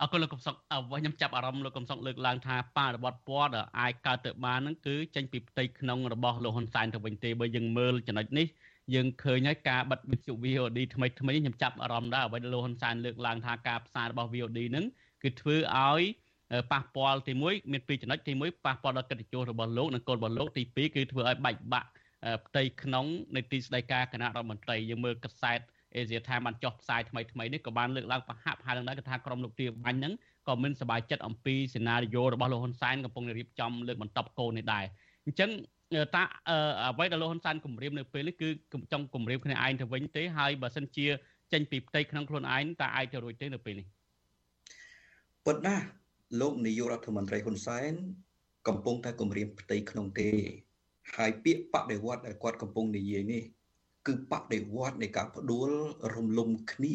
[0.00, 8.46] អរគុណលោកកំសុកអ្វីខ្ញុំចាប់អារម្មណ៍លោកកំសុកលើកឡើងថាបរិបត្តិពណ៌ដែលអាចកើតទៅបានហ្នឹងគឺចេញពីផ្ទៃក្នុងរបស់លោកហ៊ុនសែនទៅវិញទេបើយើងមើលចំណុចនេះ
[8.94, 14.84] យើងឃើញហើយការបិទវិទ្យុ VOD ថ្មីថ្មីខ្ញុំចាប់អារម្មណ៍ដែរអ្វីដែលលោកហ៊ុនសែនលើកឡើងថាការផ្សាយរបស់ VOD ហ្នឹង
[15.22, 16.02] គឺធ្វើឲ្យ
[16.72, 21.88] ប៉ះពាល់ទី1មានពីរចំណុចទី1ប៉ះពាល់ដល់កិត្តិយសរបស់លោកនិងកូនរបស់លោកទី2គឺធ្វើឲ្យបែកបាក់
[22.46, 23.06] ផ្ទៃក្នុង
[23.36, 25.60] នៃទីស្តីការគណៈរដ្ឋមន្ត្រីយើងមើលកាសែត
[25.96, 30.12] អេស៊ីថាបានចុះផ្សាយថ្មីថ្មីនេះក៏បានលើកឡើងប្រហាក់ប្រហែលនឹងដែរគឺថាក្រុមលោកទាបាញ់ហ្នឹង
[30.48, 34.84] ក៏មិនសប្បាយចិត្តអំពីសេណារីយ៉ូរបស់លោកហ៊ុនសែនកំពុងរៀបចំលើកបន្តកូននេះដែរ
[35.26, 35.50] អញ្ចឹង
[36.14, 36.22] តា
[36.90, 38.48] អ្វីដែលលោកហ៊ុនសែនគម្រាមនៅពេលនេះគឺ
[38.92, 41.06] ចង់គម្រាមគ្នាឯងទៅវិញទេហើយបើសិនជា
[41.52, 43.86] ចេញពីផ្ទៃក្នុងខ្លួនឯងតើអាចទៅរួចទេនៅពេលនេះ
[45.46, 45.86] ពិតណាស់
[46.40, 47.92] លោកនាយករដ្ឋមន្ត្រីហ៊ុនសែន
[48.68, 50.28] កំពុងតែគម្រាមផ្ទៃក្នុងទេ
[51.16, 53.42] ហើយពាក្យបដិវត្តដែលគាត់កំពុងនិយាយនេះ
[54.06, 55.70] គឺបដិវត្តនៃការផ្ដួល
[56.14, 56.94] រំលំគ្នា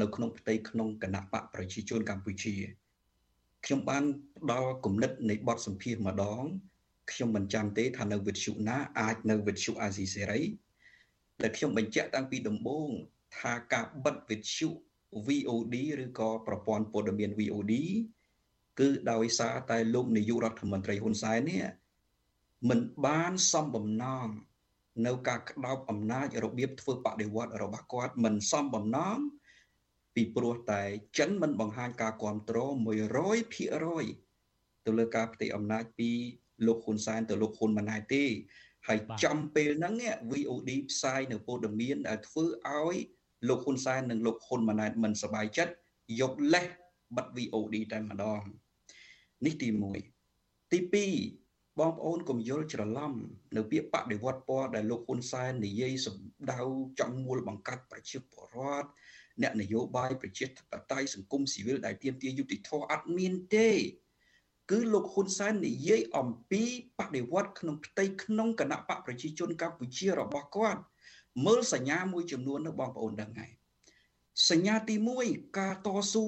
[0.00, 2.54] នៅក្នុងផ្ទៃក្នុងគណៈបកប្រជាជនកម្ពុជា
[3.64, 4.04] ខ្ញុំបាន
[4.38, 6.42] ផ្ដល់គំនិតនៃបទសម្ភាសន៍ម្ដង
[7.10, 10.42] ខ្ញុំមិនចាំទេថានៅវិទ្យុណាអាចនៅវិទ្យុអាស៊ីសេរី
[11.42, 12.88] ដែលខ្ញុំបញ្ជាក់តាំងពីដំបូង
[13.38, 14.68] ថាការបិទវិទ្យុ
[15.26, 17.74] VOD ឬក៏ប្រព័ន្ធព័ត៌មាន VOD
[18.80, 21.62] គឺដោយសារតែលោកនាយករដ្ឋមន្ត្រីហ៊ុនសែននេះ
[22.68, 24.26] មិនបានសំបំណង
[25.06, 29.18] នៅការក្តោបអំណាចរបៀបធ្វើបដិវត្តរបស់គាត់មិនសមបំណង
[30.14, 30.82] ពីព្រោះតែ
[31.18, 32.84] ចិនមិនបង្ហាញការគ្រប់គ្រង100%
[34.86, 36.10] ទៅលើការផ្ទៃអំណាចពី
[36.66, 38.24] លោកហ៊ុនសែនទៅលោកហ៊ុនម៉ាណែតទេ
[38.88, 39.94] ហើយចំពេលហ្នឹង
[40.30, 42.96] VOD ផ្សាយនៅព័ត៌មានដែលធ្វើឲ្យ
[43.48, 45.72] លោកហ៊ុនសែននិងលោកហ៊ុនម៉ាណែតមិនសប្បាយចិត្ត
[46.20, 46.66] យកលេស
[47.16, 48.42] បិទ VOD តែម្ដង
[49.44, 49.68] នេះទី
[50.20, 50.78] 1ទី
[51.36, 53.12] 2បងប្អូនកុំយល់ច្រឡំ
[53.56, 56.60] នៅពាក្យបដិវត្តពណ៌ដែលលោកហ៊ុនសែននិយាយសម្ដៅ
[57.00, 58.88] ចង់មូលបង្កាត់ប្រជាពលរដ្ឋ
[59.42, 63.70] អ្នកនយោបាយប្រជាធិបតេយ្យសង្គមស៊ីវិលដែលទាមទារយុត្តិធម៌អត់មានទេ
[64.70, 66.62] គឺលោកហ៊ុនសែននិយាយអំពី
[66.98, 70.80] បដិវត្តក្នុងផ្ទៃក្នុងគណៈបកប្រជាជនកម្ពុជារបស់គាត់
[71.46, 73.52] មើលសញ្ញាមួយចំនួននៅបងប្អូនដឹងហើយ
[74.50, 74.94] សញ្ញាទី
[75.26, 76.24] 1ការតស៊ូ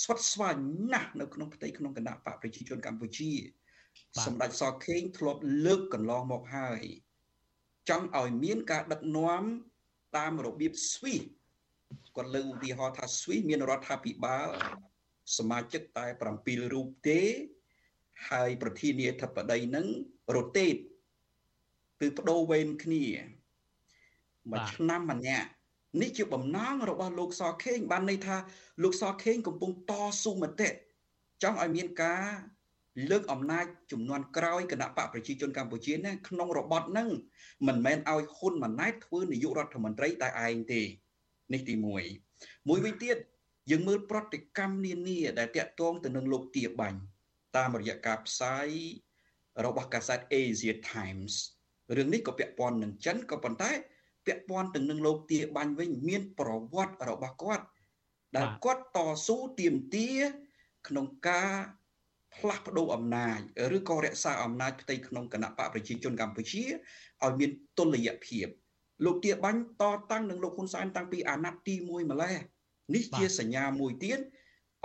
[0.00, 0.56] ស្វិតស្វាញ
[0.92, 3.30] ណាស់នៅក្នុងផ្ទៃក្នុងគណៈបកប្រជាជនកម្ពុជា
[4.24, 6.82] សម្ដេចសខេងធ្លាប់លើកកន្លងមកហើយ
[7.88, 9.42] ចង់ឲ្យមានការដឹកនាំ
[10.16, 11.22] តាមរបៀបស្វីស
[12.16, 14.48] គាត់លើកឧទាហរណ៍ថាស្វីសមានរដ្ឋាភិបាល
[15.38, 16.06] សមាជិកតែ
[16.38, 17.20] 7រូបទេ
[18.30, 19.86] ហើយប្រធានាធិបតីនឹង
[20.34, 20.74] រ៉ូតេត
[22.00, 23.04] គឺបដូរវេនគ្នា
[24.50, 25.48] មួយឆ្នាំម្នាក់
[26.00, 28.36] នេះជាបំណងរបស់លោកសខេងបានន័យថា
[28.82, 30.68] លោកសខេងកំពុងតស៊ូមតិ
[31.42, 32.24] ចង់ឲ្យមានការ
[33.10, 37.08] លើកអំណាចចំនួនក្រោយគណៈបកប្រជាជនកម្ពុជាណាក្នុងរបបហ្នឹង
[37.66, 40.82] មិនមែនឲ្យហ៊ុនម៉ាណែតធ្វើនាយករដ្ឋមន្ត្រីតែឯងទេ
[41.52, 43.16] នេះទី1មួយវិញទៀត
[43.70, 46.98] យើងមើលប្រតិកម្មនានាដែលតាក់ទងទៅនឹងលោកទាបាញ់
[47.56, 48.68] តាមរយៈការផ្សាយ
[49.64, 51.32] របស់កាសែត Asia Times
[51.96, 53.70] រឿងនេះក៏ពាក់ព័ន្ធនឹងចិនក៏ប៉ុន្តែ
[54.26, 57.64] ពាក់ព័ន្ធទៅនឹងលោកទាបាញ់វិញមានប្រវត្តិរបស់គាត់
[58.36, 60.18] ដែលគាត់តស៊ូទាមទារ
[60.88, 61.50] ក្នុងការ
[62.34, 63.38] ផ្លាស់ប្ដូរអំណាច
[63.76, 66.62] ឬក៏រក្សាអំណាចផ្ទៃក្នុងគណៈបកប្រជាជនកម្ពុជា
[67.24, 68.46] ឲ្យមានតុល្យភាព
[69.04, 72.36] លោកទាបាញ់តតាំងនឹងលោកហ៊ុនសែនតាំងពីអាណត្តិទី1ម្លេះ
[72.94, 74.18] នេះជាសញ្ញាមួយទៀត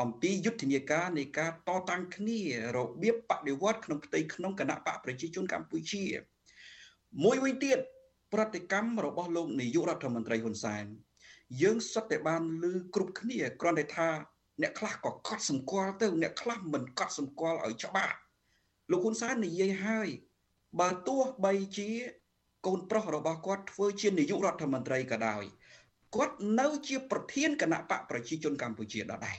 [0.02, 2.40] អំពីយុទ្ធនាការនៃការតតាំងគ្នា
[2.78, 6.04] របៀបបដិវត្តក្នុងផ្ទៃក្នុងគណៈបកប្រជាជនកម្ពុជា
[7.24, 7.78] មួយវិញទៀត
[8.34, 10.86] ប្រតិកម្មរបស់លោកនាយករដ្ឋមន្ត្រីហ៊ុនសែន
[11.62, 14.10] យើងសុទ្ធតែបានឮគ្រប់គ្នាគ្រាន់តែថា
[14.62, 18.16] អ្នកខ្លះក៏កត់សម្គាល់ទៅ អ្នកខ្លះមិនកត់សម្គាល់ឲ្យច្បាស់
[18.92, 20.08] លោកហ៊ុនសែននិយាយហើយ
[20.80, 21.90] បើទោះបីជា
[22.66, 25.44] កូនប្រុសរបស់គាត់ធ្វើជានាយករដ្ឋមន្ត្រីក៏ដោយ
[26.16, 29.38] គាត់នៅជាប្រធានគណៈបកប្រជាជនកម្ពុជាដដែល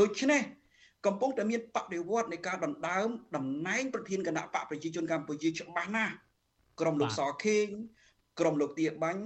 [0.00, 0.42] ដូច្នេះ
[1.06, 6.14] កំពុងតែមានបដិវត្តនៃការដណ្ដើមតំណែងប្រធានគណៈបកប្រជាជនកម្ពុជាច្បាស់ណាស់
[6.80, 7.68] ក្រុមលោកសខេង
[8.38, 9.24] ក្រុមលោកទាបាញ់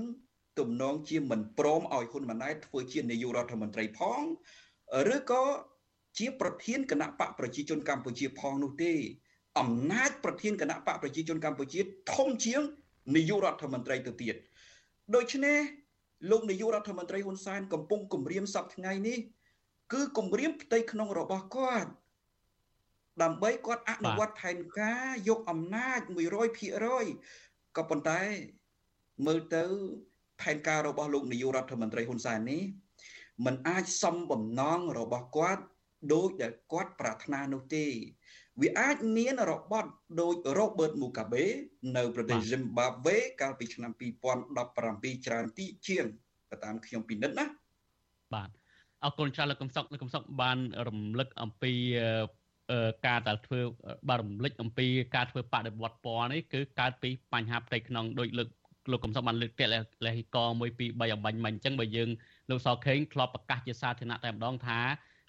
[0.59, 4.22] ទំនងជាមិនព្រមឲ្យហ៊ុនម៉ាណែតធ្វើជានាយករដ្ឋមន្ត្រីផង
[5.14, 5.44] ឬក៏
[6.18, 8.92] ជាប្រធានគណៈបកប្រជាជនកម្ពុជាផងនោះទេ
[9.61, 11.80] អំណាចប្រធានគណៈបកប្រជាជនកម្ពុជា
[12.14, 12.61] ធំជាង
[13.16, 14.34] នាយករដ្ឋមន្ត្រីទៅទៀត
[15.14, 15.59] ដូច្នេះ
[16.30, 19.18] លោកនាយករដ្ឋមន្ត្រីហ៊ុនសែនកំពុងគម្រាមសប្តាហ៍ថ្ងៃនេះ
[19.92, 21.90] គឺគម្រាមផ្ទៃក្នុងរបស់គាត់
[23.22, 26.00] ដើម្បីគាត់អនុវត្តផែនការយកអំណាច
[26.88, 28.22] 100%ក៏ប៉ុន្តែ
[29.26, 29.64] មើលទៅ
[30.40, 32.62] ផែនការរបស់លោកនាយករដ្ឋមន្ត្រីហ៊ុនសែននេះ
[33.44, 35.62] มันអាចសំបំណងរបស់គាត់
[36.12, 37.86] ដោយដែលគាត់ប្រាថ្នានោះទេ
[38.62, 39.90] វាអាចមានរបត់
[40.20, 41.44] ដោយ Robert Mugabe
[41.96, 43.92] នៅប្រទេស Zimbabwe កាលពីឆ្នាំ
[44.58, 46.06] 2017ច្រើនទីជាង
[46.50, 47.46] ទៅតាមខ្ញុំពិនិត្យណា
[48.34, 48.50] បាទ
[49.04, 50.58] អរគុណច្រើនលោកកំសុកលោកកំសុកបាន
[50.88, 51.72] រំលឹកអំពី
[53.06, 53.60] ការដែលធ្វើ
[54.08, 54.86] បានរំលឹកអំពី
[55.16, 58.48] ការធ្វើបដិវត្តពណ៌នេះគឺកើតពីបញ្ហាផ្ទៃក្នុងដោយលើក
[58.91, 59.68] លោកកំសុកបានលើកទៀត
[60.07, 62.09] លេខក1 2 3អំបញ្ញមិញអញ្ចឹងបើយើង
[62.51, 64.80] លោកសខេងធ្លាប់ប្រកាសជាសាធារណៈតែម្ដងថា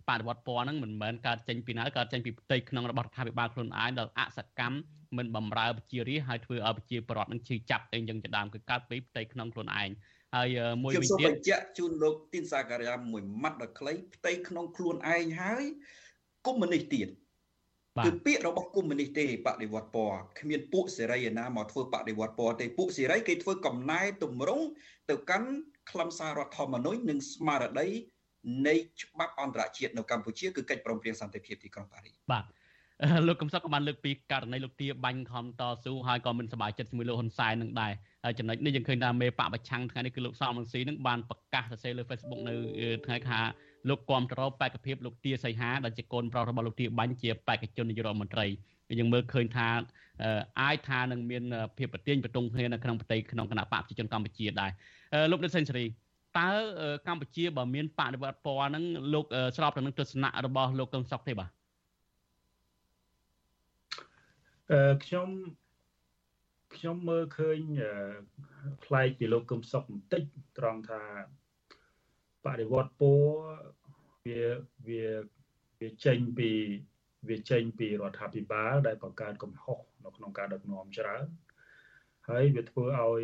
[0.10, 4.78] បដិវត្តពណ៌ហ្នឹងមិនមែនកើតចេញពីណាកើតចេញពីផ្ទៃក្នុងរបស់រដ្ឋាភិបាលខ្លួនឯងដល់អសកម្ម
[5.18, 9.90] មិនបំរើប្រជារាស្ត្រហើយធ្វើឲ្យប្រជាពលរដ្ឋនឹងឈឺចាប់អីយ៉ាងជាដើមគឺកើតពីផ្ទៃក្នុងខ្លួនឯង
[10.36, 15.64] ហើយមួយវិញទៀតខ្ញុំសូមបញ្ជាក់ជូនលោកទីនសាការីយ៉ាមួយម៉ាត់ដល់ខ្លីផ្ទៃក្នុងខ្លួនឯងហើយ
[16.46, 17.08] កុម្មុយនីសទៀត
[18.06, 24.66] គឺពាក្យរបស់កុម្មុយនីសទេបដិវត្តពណ៌គ្មានពួកសេរីឯណាមកធ្វើបដិវត្តពណ៌ទេពួកសេរីគេធ្វើកំណែតម្រង់
[25.10, 25.50] ទៅកាន់
[25.92, 27.88] ខ្លឹមសាររដ្ឋធម្មនុញ្ញនិងស្មារតី
[28.68, 32.46] នៃច្បាប់អន្តរជាតិនៅកម្ពុជាគឺកិច្ចព្រមព្រៀងសន្តិភាពទីក្រុងប៉ារីសបាទ
[33.28, 37.94] លោកកំសត់ក៏បានលើកពីករណីលោកទាបាញ់ខំតស៊ូហើយក៏មិនសប្បាយចិត្តជាមួយលោកហ៊ុនសែននឹងដែរ
[38.24, 42.54] ហើយចំណុចនេះយើងឃើញថាមេបកប្រឆាំងថ្ងៃនេះគឺលោកសំរងស៊ីនឹងបានប្រកាសសរសេរលើ Facebook នៅ
[43.06, 43.40] ថ្ងៃថា
[43.90, 48.46] លោកគាំទ្របេក្ខភាពលោកទាសីហាដែលជាកូនប្រុសរបស់លោកទាបាញ់ជាបេក្ខជននាយករដ្ឋមន្ត្រី
[49.00, 49.70] យើងមើលឃើញថា
[50.62, 51.44] អាចថានឹងមាន
[51.78, 54.72] ភាពប្រទៀងប្រទង់គ្នានៅក្នុងប្រទេសក្នុងគណៈបកប្រជាជនកម្ពុជាដែរ
[55.32, 55.86] លោកដិតសេនស៊ូរី
[56.40, 56.50] តើ
[57.08, 59.26] កម្ពុជាបើមានបដិវត្តពណ៌ហ្នឹងលោក
[59.58, 61.50] ស្របទៅនឹងទស្សនៈរបស់លោកកឹមសុខទេបាទ
[64.72, 65.30] អឺខ្ញុំ
[66.76, 67.60] ខ្ញុំមើលឃើញ
[68.86, 70.24] ផ្លែកពីលោកកឹមសុខបន្តិច
[70.58, 71.02] ត្រង់ថា
[72.46, 73.30] បដិវត្តពណ៌
[74.26, 74.42] វា
[74.88, 75.04] វា
[75.80, 76.50] វាចេញពី
[77.30, 81.26] វាចេញពីរដ្ឋាភិបាលដែលបង្កើតកំហុសនៅក្នុងការដឹកនាំច្រើន
[82.30, 83.24] ហើយវាធ្វើឲ្យ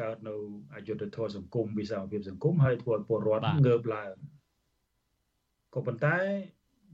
[0.00, 0.34] កើតនៅ
[0.74, 4.12] អយុធធម៌សង្គមវិសាលភាពសង្គមហើយធ្វើឲ្យពលរដ្ឋងើបឡើង
[5.74, 6.18] ក៏ប៉ុន្តែ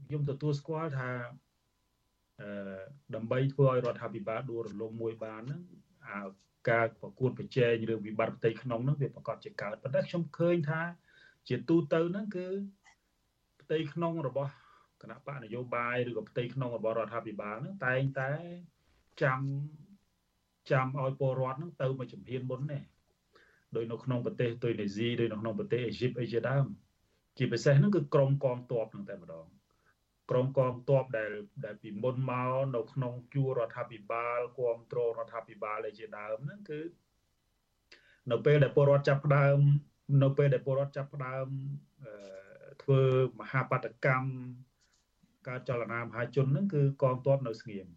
[0.05, 1.11] ខ្ញុំទទួលស្គាល់ថា
[2.41, 2.81] អឺ
[3.15, 5.61] ដើម្បីធ្វើឲ្យរដ្ឋាភិបាលដួលរលំមួយបានហ្នឹង
[6.07, 6.19] អា
[6.69, 10.81] ការប្រកួតប្រជែងរឿងវិបត្តិផ្ទៃក្នុងហ្នឹងវាប្រកាសជាកើតប៉ុន្តែខ្ញុំឃើញថា
[11.47, 12.47] ជាទូទៅហ្នឹងគឺ
[13.61, 14.51] ផ្ទៃក្នុងរបស់
[15.01, 18.31] គណៈបកនយោបាយឬក៏ផ្ទៃក្នុងរបស់រដ្ឋាភិបាលហ្នឹងតែងតែ
[19.21, 19.41] ចាំ
[20.71, 22.79] ចាំឲ្យពលរដ្ឋហ្នឹងទៅមកជំហានមុនទេ
[23.75, 26.65] ដោយនៅក្នុងប្រទេសទុយនេស៊ីដោយនៅក្នុងប្រទេសអេស៊ីបអីជាដើម
[27.37, 29.45] ជាពិសេសហ្នឹងគឺក្រមកងទ័ពហ្នឹងតែម្ដង
[30.29, 31.31] ក្រមកងទ័ពដែល
[31.65, 36.81] ដែលពីមុនមកនៅក្នុងជួររដ្ឋាភិបាលគ្រប់គ្រងរដ្ឋាភិបាលអីជាដើមហ្នឹងគឺ
[38.31, 39.59] នៅពេលដែលពលរដ្ឋចាប់ផ្ដើម
[40.23, 41.47] នៅពេលដែលពលរដ្ឋចាប់ផ្ដើម
[42.83, 43.01] ធ្វើ
[43.39, 44.29] មហាបដកម្ម
[45.47, 47.87] ការចលនាមហាជនហ្នឹងគឺកងទ័ពនៅស្ងៀម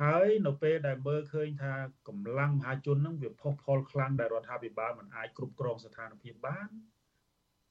[0.00, 1.74] ហើយនៅពេលដែលមើលឃើញថា
[2.08, 6.68] កម្លាំងមហាជនហ្នឹងវាផុសផុលខ្លាំងដែលរដ្ឋាភិបាលមិនអាចគ្រប់គ្រងស្ថានភាពបាន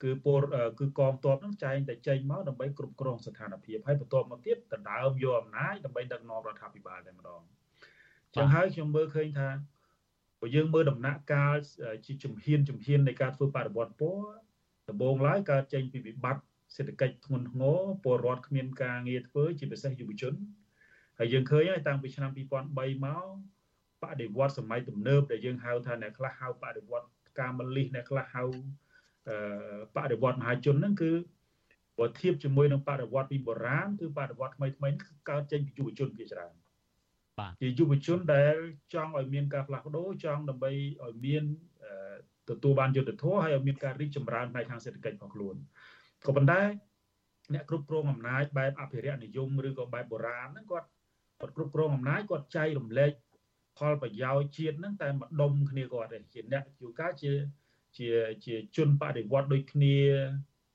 [0.03, 0.41] គឺពល
[0.79, 7.41] គឺកងទ័ពហ្នឹងចែងតែចេញមកដើម្បីគ្រប់គ្រងស្ថានភាពហើយបន្ទាប់មកទៀតដណ្ដើមយកអំណាចដើម្បីដឹកនាំរដ្ឋាភិបាលតែម្ដង
[8.35, 9.47] ចឹងហើយខ្ញុំមើលឃើញថា
[10.45, 11.55] បើយើងមើលដំណាក់កាល
[12.05, 14.27] ជាជំហានជំហាននៃការធ្វើបប្រវត្តិពណ៌
[14.89, 16.43] ដំបូងឡើយកើតចេញពីវិបត្តិ
[16.75, 20.33] សេដ្ឋកិច្ចធ្ងន់ធ្ងរពលរដ្ឋគ្មានការងារធ្វើជាពិសេសយុវជន
[21.17, 22.39] ហើយយើងឃើញហើយតាំងពីឆ្នាំ2003ម
[22.69, 27.07] កបដិវត្តសម័យទំនើបដែលយើងហៅថាអ្នកខ្លះហៅបដិវត្ត
[27.39, 28.43] ការមលិះអ្នកខ្លះហៅ
[29.95, 31.11] បដិវត្តមហាជនហ្នឹងគឺ
[31.99, 36.64] បើធៀបជាមួយនឹងបដិវត្តពីបុរាណគឺបដិវត្តថ្មីថ្មីគឺកើតចេញពីយុវជនជាច្រើនបាទ
[37.61, 38.55] ជាយុវជនដែល
[38.93, 40.71] ចង់ឲ្យមានការផ្លាស់ប្ដូរចង់ដើម្បី
[41.03, 41.43] ឲ្យមាន
[42.49, 45.55] ទទួលបានយុត្តិធម៌ហើយឲ្យមានការរីកចម្រើនផ្នែកខាងសេដ្ឋកិច្ចរបស់ខ្លួន
[46.27, 46.61] ក៏ប៉ុន្តែ
[47.53, 50.87] អ្នកគ្រប់គ្រងអំណាចបែបអភិរក្សនិយមឬក៏បែបបុរាណហ្នឹងគាត់
[51.41, 53.11] គាត់គ្រប់គ្រងអំណាចគាត់ចែករំលែក
[53.77, 57.31] ផលប្រយោជន៍ជាតិហ្នឹងតែម្ដុំគ្នាគាត់ទេជាអ្នកជួការជា
[57.97, 58.09] ជា
[58.45, 59.97] ជាជនបដិវត្តដូចគ្នា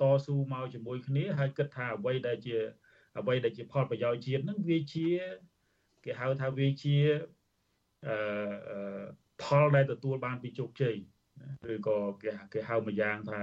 [0.00, 2.56] តស៊ូមកជាមួយគ្នាហើយគិតថាអ្វីដែលជា
[3.18, 5.08] អ្វីដែលជាផលប្រយោជន៍ជាតិហ្នឹងវាជា
[6.04, 6.96] គេហៅថាវាជា
[8.08, 9.04] អឺ
[9.42, 10.96] ផលដែលទទួលបានពីជោគជ័យ
[11.72, 13.40] ឬក៏គេគេហៅមួយយ៉ាងថា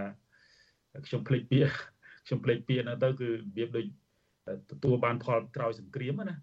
[1.05, 1.74] ខ្ញុំភ្លេចពាក្យ
[2.26, 3.86] ខ្ញុំភ្លេចពាក្យហ្នឹងទៅគឺរបៀបដូច
[4.72, 6.36] ទទួលបានផលក្រោយសង្គ្រាមណា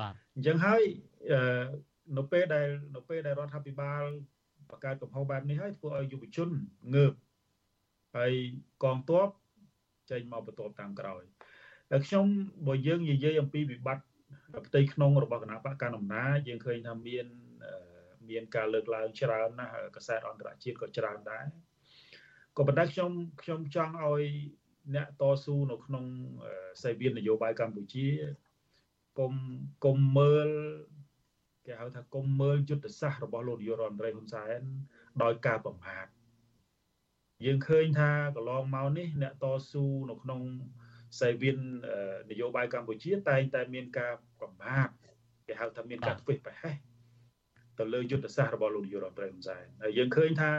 [0.00, 0.82] បាទអញ្ចឹងហើយ
[2.18, 4.02] នៅពេលដែលនៅពេលដែលរដ្ឋាភិបាល
[4.70, 6.48] បង្កើតកំហុសបែបនេះហើយធ្វើឲ្យយុវជន
[6.94, 7.12] ងើប
[8.16, 8.32] ហើយ
[8.82, 9.28] កងទ័ព
[10.10, 11.22] ចេញមកបន្ទាប់តាមក្រោយ
[11.90, 12.26] តែខ្ញុំ
[12.66, 14.04] បើយើងនិយាយអំពីវិបត្តិ
[14.66, 17.26] ផ្ទៃក្នុងរបស់គណៈបកកណ្ដាលអំណាចយើងឃើញថាមាន
[18.30, 21.46] មានការលើកឡើងច្រើនណាស់កសែតអន្តរជាតិក៏ច្រើនដែរ
[22.56, 23.10] ក៏ប៉ុន្តែខ្ញុំ
[23.42, 24.24] ខ្ញុំចង់ឲ្យ
[24.94, 26.04] អ្នកតស៊ូនៅក្នុង
[26.82, 28.06] សេវានយោបាយកម្ពុជា
[29.18, 29.32] កុំ
[29.84, 30.48] កុំមើល
[31.66, 34.60] គេហៅថាកុំមើលយុទ្ធសាស្ត្ររបស់លោកនាយករដ្ឋមន្ត្រីហ៊ុនសែន
[35.22, 36.06] ដោយការប្រមាថ
[37.44, 40.40] យើងឃើញថាកន្លងមកនេះអ្នកតស៊ូនៅក្នុង
[41.20, 41.58] សេវិន
[42.30, 44.88] នយោបាយកម្ពុជា តែងតែមានការប្រមាថ
[45.46, 46.76] គេហៅថាមានការធ្វេសប្រហែស
[47.78, 50.52] ទៅលើយុទ្ធសាស្ត្ររបស់លោកនាយករដ្ឋមន្ត្រីហ៊ុនសែនហើយយើងឃើញថា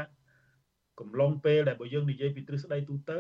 [1.00, 3.20] កំឡុងពេលដែលបើយើងនិយាយពីទ្រឹស្ដីទូទៅ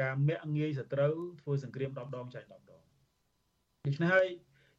[0.00, 4.28] ការមាក់ងាយសត្រូវធ្វើសង្គ្រាម10ដងចាញ់10ដងដូច្នេះហើយ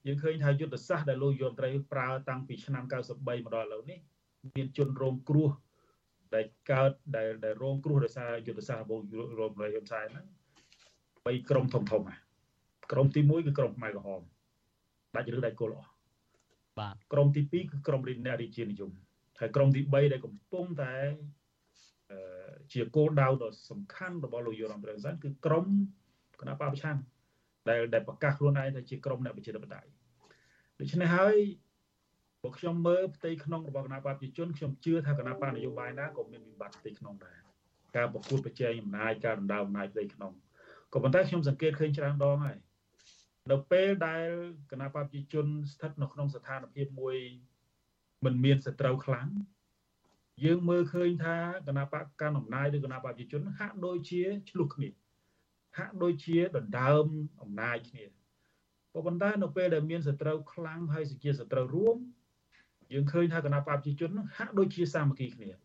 [0.08, 4.00] យើងឃើញថាយុទ្ធសាស្ត្រដែលលោកយមត្រីប្រើតាំងពីឆ្នាំ93មកដល់ឥឡូវនេះ
[4.56, 5.50] មានជនរងគ្រោះ
[6.36, 9.04] ដែលកើតដែលដែលរងគ្រោះដោយសារយុទ្ធសាស្ត្ររបស់
[9.40, 10.28] រមរៃហ៊ុនសែនហ្នឹង
[11.26, 12.18] បីក្រុមធំធំណា
[12.92, 14.22] ក្រុមទី1គឺក្រុមខ្មែរក្រហម
[15.16, 15.92] ដាច់ឬដាច់គល់អស់
[16.80, 18.92] បាទក្រុមទី2គឺក្រុមរិនរាជានិយម
[19.40, 20.94] ហើយក្រុមទី3ដែលកំពុងតែ
[22.74, 25.66] ជាគោលដៅដ៏សំខាន់របស់លោកយុរដ្ឋមន្ត្រីហ៊ុនសែនគឺក្រុម
[26.42, 26.98] គណៈបព្វប្រឆាំង
[27.70, 29.90] ដែលដែលប្រកាសខ្លួនឯងថាជាក្រុមអ្នកប្រជាធិបតេយ្យ
[30.80, 31.36] ដូច្នេះហើយ
[32.44, 37.40] បើខ្ញុំមើលផ្ទៃក្នុងរបស់គណៈបព្វជិជនខ្ញុំជឿថាគណៈបកនយោបាយណាក៏មានវិបត្តិផ្ទៃក្នុងដែរ
[37.96, 40.34] ការប្រកួតប្រជែងអំណាចការដណ្ដើមអំណាចផ្ទៃក្នុង
[40.94, 42.58] ក៏ប៉ុន្តែខ្ញុំសង្កេតឃើញច្រើនដងហើយ
[43.52, 44.28] នៅពេលដែល
[44.72, 47.18] គណៈបព្វជិជនស្ថិតនៅក្នុងស្ថានភាពមួយ
[48.26, 49.28] មិនមានសត្រូវខ្លាំង
[50.44, 51.38] យើងមើលឃើញថា
[51.68, 54.90] គណៈបកកាន់អំណាចឬគណៈបព្វជិជនហាក់ដូចជាឆ្លុះគ្នា
[55.78, 57.06] ហាក់ដូចជាដណ្ដើម
[57.42, 58.06] អំណាចគ្នា
[58.94, 61.98] ក៏ប៉ុន្តែនៅពេលដែលមានសត្រូវខ្លាំងហើយជាសត្រូវរួម
[62.94, 65.61] យើងឃើញថាគណៈបព្វជិជនហាក់ដូចជាសាមគ្គីគ្នាអា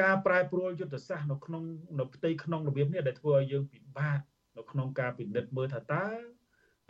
[0.00, 1.62] ការប្រែប្រួលយុទ្ធសាស្ត្រនៅក្នុង
[1.98, 4.18] នៅផ្ទៃក្នុងរបៀបនេះដែលធ្វើឲ្យយើងពិបាក
[4.58, 6.06] នៅក្នុងការពិនិត្យមើលថាតើ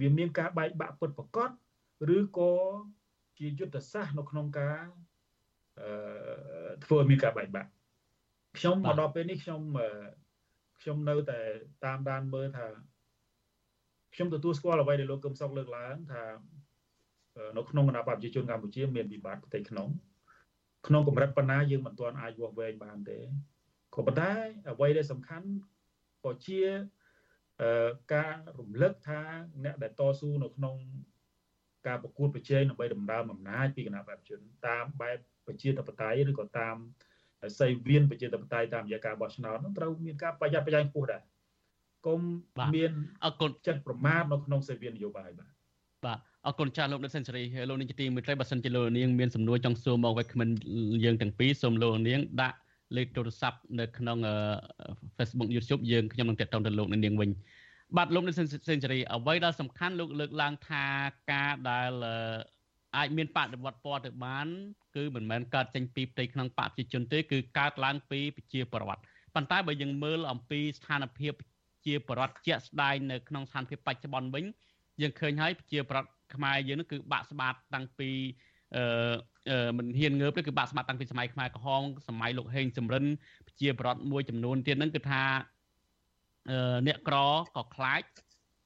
[0.01, 1.51] វាមានការបែកបាក់ពិតប្រាកដ
[2.17, 2.53] ឬក៏
[3.39, 4.81] ជាយុទ្ធសាស្ត្រនៅក្នុងការ
[5.81, 7.71] អឺធ្វើឲ្យមានការបែកបាក់
[8.59, 9.61] ខ្ញុំមកដល់ពេលនេះខ្ញុំ
[10.81, 11.41] ខ្ញុំនៅតែ
[11.85, 12.67] តាមដានមើលថា
[14.15, 16.25] ខ្ញុំទទួលស្គាល់អ្វីដែលលោកកឹមសុខលើកឡើងថា
[17.57, 19.89] នៅក្នុងគណៈបព្វជិជនកម្ពុជាមានវិបត្តិផ្ទៃក្នុង
[20.87, 23.19] ក្នុងកម្រិតប៉ុណ្ណាយើងមិនទាន់អាចវាស់វែងបានទេ
[23.95, 24.33] ក៏ប៉ុន្តែ
[24.71, 25.49] អ្វីដែលសំខាន់
[26.25, 26.63] ក៏ជា
[28.15, 29.21] ការរំលឹកថា
[29.65, 30.77] អ្នកដែលតស៊ូនៅក្នុង
[31.87, 35.17] ការប្រកួតប្រជែងដើម្បីដណ្ដើមអំណាចពីគណៈបព្វជិជនតាមបែប
[35.47, 36.77] ប្រជាធិបតេយ្យឬក៏តាម
[37.61, 41.23] សីវៀនប្រជាធិបតេយ្យតាមរយៈការបោះឆ្នោតនោះត្រូវមានការប្រយ័ត្នប្រយែងខ្ពស់ដែរ
[42.07, 42.21] កុំ
[42.75, 42.93] មាន
[43.25, 45.53] អគុណចិត្តប្រមាថនៅក្នុងសីវៀននយោបាយបាទ
[46.07, 50.49] បាទ អរគុណចាស់លោកដិតសេនស៊ូរីលោកនាងជាទីមេត្រីបើសិនជាលោកនាងមានសំណួរចង់សួរមកវិក្កាមិន
[51.05, 52.57] យើងទាំងពីរសូមលោកនាងដាក់
[52.97, 54.19] លេខទូរស័ព្ទនៅក្នុង
[55.17, 57.31] Facebook YouTube យើងខ្ញុំនឹងតាក់ទងទៅលោកនាងវិញ
[57.97, 60.85] បាទលោកដិតសេនស៊ូរីអ្វីដែលសំខាន់លោកលើកឡើងថា
[61.33, 61.93] ការដែល
[62.97, 64.47] អាចមានបដិវត្តពណ៌ទៅបាន
[64.97, 69.03] គឺមិនមែនកើតចេញពីផ្ទៃក្នុងបកប្រជាជនទេគឺកើតឡើងពីប្រជាពលរដ្ឋ
[69.35, 71.33] ប៉ុន្តែបើយើងមើលអំពីស្ថានភាព
[71.87, 74.45] ជាបរដ្ឋជាក់ស្ដែងនៅក្នុងស្ថានភាពបច្ចុប្បន្នវិញ
[75.01, 78.11] យើងឃើញហើយប្រជាប្រដ្ឋខ្មែរយើងនឹងគឺបាក់ស្បាតតាំងពី
[78.77, 83.05] អឺមិនហ៊ានងើបទេគឺបាក់ស្បាតតាំងពីសម័យខ្មែរក្រហមសម័យលោកហេងសំរិន
[83.47, 85.23] ប្រជាប្រដ្ឋមួយចំនួនទៀតហ្នឹងគឺថា
[86.51, 87.17] អឺអ្នកក្រ
[87.57, 88.03] ក៏ខ្លាច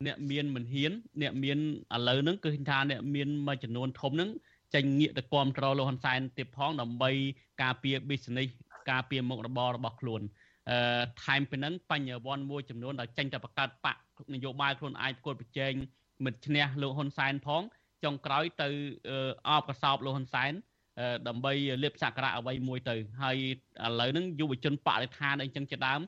[0.06, 1.58] អ្នកមានមិនហ៊ាន អ្នកមាន
[1.94, 4.30] ឥឡូវហ្នឹងគឺឃើញថាអ្នកមានមួយចំនួនធំហ្នឹង
[4.74, 7.10] ចេញងាកទៅគ្រប់គ្រងលោកហ៊ុនសែនទៀតផងដើម្បី
[7.62, 8.50] ការពារ business
[8.90, 10.22] ការពារមុខរបររបស់ខ្លួន
[10.70, 13.96] អឺថែមពីហ្នឹងបញ្ញវន្តមួយចំនួនដែលចេញតែបង្កើតបក
[14.34, 15.72] នយោបាយខ្លួនឯងប្រកួតប្រជែង
[16.24, 17.62] មិត្តឈ្នះលោកហ៊ុនសែនផង
[18.04, 18.68] ចុងក្រោយទៅ
[19.48, 20.52] អបកសោបលោកហ៊ុនសែន
[21.28, 21.52] ដើម្បី
[21.82, 23.36] លៀបសក្ការៈអ្វីមួយទៅហើយ
[23.86, 26.00] ឥឡូវហ្នឹងយុវជនបរិស្ថានអីចឹងជាដើម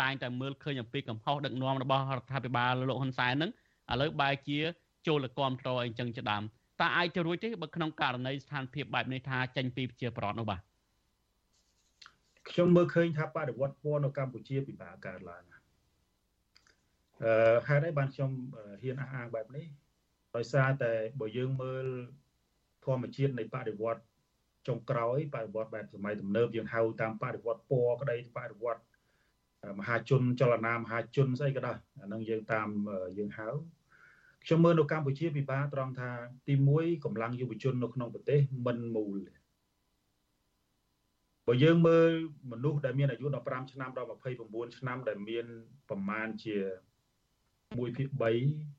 [0.00, 3.50] តែងតែមើលឃើញអំពីកំហុសដឹកនាំរបស់រដ្ឋាភិបាលលោកហ៊ុនសែនហ្នឹង
[3.92, 4.58] ឥឡូវបែរជា
[5.06, 6.42] ចូលគ្រប់គ្រងអីចឹងជាដើម
[6.80, 10.60] តើអាចទៅរួចទេបើក្នុងករណីស្ថានភាពបែបនេះថាចេញពីប្រជាប្រដ្ឋនោះបាទ
[12.48, 15.55] ខ្ញុំមើលឃើញថាបដិវត្តពណ៌នៅកម្ពុជាពិបាកកើតឡើងអឺ
[17.66, 18.30] ហេតុអីបានខ្ញុំ
[18.82, 19.66] ហ៊ានអះអាងបែបនេះ
[20.36, 21.86] ដោយសារតែបើយើងមើល
[22.84, 24.02] ធម្មជាតិនៃបដិវត្ត
[24.68, 28.82] ចុងក្រោយបដិវត្តបែបសម័យទំនើបយើងហៅតាមបដិវត្តពណ៌ក្តីបដិវត្ត
[29.78, 32.68] មហាជនចលនាមហាជនស្អីក៏ដោយអានឹងយើងតាម
[33.18, 33.48] យើងហៅ
[34.44, 36.10] ខ្ញុំមើលនៅកម្ពុជាពិបាកត្រង់ថា
[36.46, 39.18] ទី1កម្លាំងយុវជននៅក្នុងប្រទេសមិនមូល
[41.46, 42.10] បើយើងមើល
[42.52, 44.08] មនុស្សដែលមានអាយុ15ឆ្នាំដល់
[44.44, 45.46] 29ឆ្នាំដែលមាន
[45.88, 46.56] ប្រមាណជា
[47.74, 48.08] 1ភាគ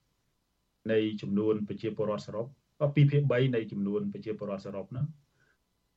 [0.10, 5.08] 3នៃចំនួនប្រជាពលរដ្ឋសរុប2ភាគ3នៃចំនួនប្រជាពលរដ្ឋសរុបហ្នឹង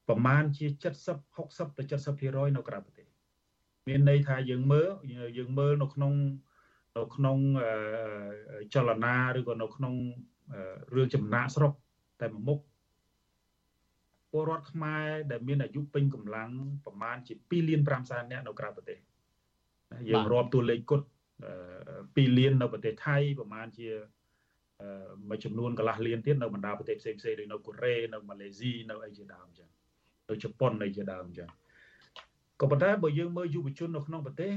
[0.08, 0.66] ប្រមាណជា
[1.18, 1.82] 70 60ទៅ
[2.16, 3.06] 70%នៅក្រៅប្រទេស
[3.88, 4.88] មានន័យថាយើងមើល
[5.38, 6.12] យើងមើលនៅក្នុង
[6.98, 7.38] នៅក្នុង
[8.74, 9.94] ចលនាឬក៏នៅក្នុង
[10.94, 11.72] រឿងចំណាក់ស្រុក
[12.20, 12.58] តែមួយមុខ
[14.30, 16.50] ពលរដ្ឋខ្មែរដែលមានអាយុពេញកម្លាំង
[16.84, 18.98] ប្រមាណជា2លាន5សែននាក់នៅក្រៅប្រទេស
[20.08, 21.06] យើងរាប់តួលេខគត់
[21.40, 23.88] 2លាននៅប្រទេសថៃប្រហែលជា
[25.28, 29.68] មួយចំនួនកន្លះលានទៀតនៅបណ្ដាប្រទេសផ្សេងផ្សេងដូចនៅកូរ៉េនៅម៉ាឡេស៊ីនៅអីជាដើមអញ្ចឹង
[30.28, 31.50] នៅជប៉ុនអីជាដើមអញ្ចឹង
[32.60, 34.52] ក៏ប៉ុន្តែបើយើងមើលយុវជននៅក្នុងប្រទេស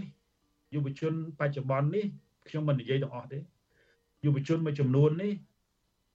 [0.73, 2.05] យុវជនបច្ចុប្បន្ននេះ
[2.49, 3.39] ខ្ញុំមិននិយាយទាំងអស់ទេ
[4.25, 5.33] យុវជនមួយចំនួននេះ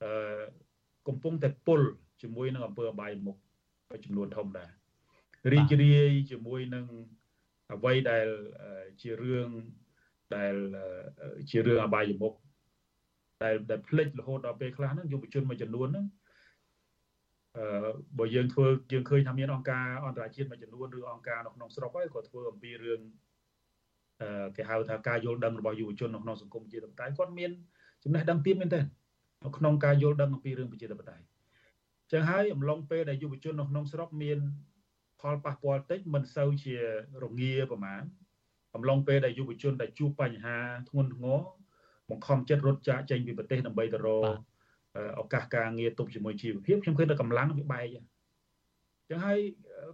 [0.03, 0.41] អឺ
[1.07, 1.81] កំពុងតែពុល
[2.21, 3.37] ជាមួយនឹងអង្គើអបាយមុខ
[4.05, 4.69] ចំនួនធំដែរ
[5.51, 6.85] រីករាយជាមួយនឹង
[7.73, 8.27] អ្វីដែល
[9.01, 9.49] ជារឿង
[10.35, 10.53] ដែល
[11.49, 12.33] ជារឿងអបាយមុខ
[13.43, 16.05] ដែលដែលផ្លិចរហូតដល់ពេលខ្លះហ្នឹងយុវជនមួយចំនួនហ្នឹង
[17.57, 23.01] អឺបើយើងធ្វើយើងឃើញថាមានអង្គការអន្តរជាតិមួយចំនួនឬអង្គការនៅក្នុងស្រុកហើយក៏ធ្វើអំពីរឿង
[24.21, 27.51] អឺគេហៅថាការយល់ដឹងរបស់យុវជននៅក្នុងសង្គមជាតបតៃគាត់មាន
[28.03, 28.85] ចំណេះដឹងទៀតមែនទែន
[29.45, 31.25] នៅក្នុងការយល់ដឹងអំពីរឿងប្រជាធិបតេយ្យ
[32.11, 34.39] ចឹងហើយអំឡុងពេលដែលយុវជននៅក្នុងស្រុកមាន
[35.21, 36.75] ផលប៉ះពាល់តិចមិនសូវជា
[37.23, 38.03] រងាប្រហែល
[38.75, 40.57] អំឡុងពេលដែលយុវជនដែលជួបបញ្ហា
[40.89, 41.39] ធ្ងន់ធ្ងរ
[42.09, 44.25] បង្ខំចិត្តរត់ចាកចេញពីប្រទេសដើម្បីទៅរក
[45.21, 49.39] ឱកាសការងារទប់ជាមួយជីវភាពខ្ញុំឃើញតែកម្លាំងវាបែកអញ្ចឹងហើយ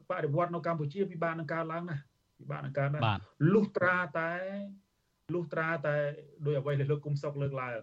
[0.09, 1.97] បរិវត្តនៅកម្ពុជាពិបាកនឹងកើតឡើងណា
[2.39, 2.99] ពិបាកនឹងកើតណា
[3.53, 4.31] លុះត្រាតែ
[5.33, 5.95] លុះត្រាតែ
[6.45, 7.79] ដោយអ្វីដែលលោកគុំសុកលើកឡើង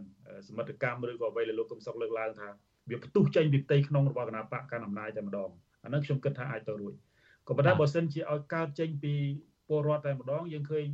[0.49, 2.49] សមិទ្ធកម្មឬក៏អ្វីដែលលោកគុំសុកលើកឡើងថា
[2.91, 5.51] វាផ្ទុះចេញពីផ្ទៃក្នុងរបស់គណៈបកកណ្ដាលអំណាចតែម្ដង
[5.85, 6.95] អានឹងខ្ញុំគិតថាអាចទៅរួច
[7.49, 9.15] ក៏ប៉ុន្តែបើសិនជាឲ្យកើតចេញពី
[9.69, 10.87] ពលរដ្ឋតែម្ដងយើងឃើញ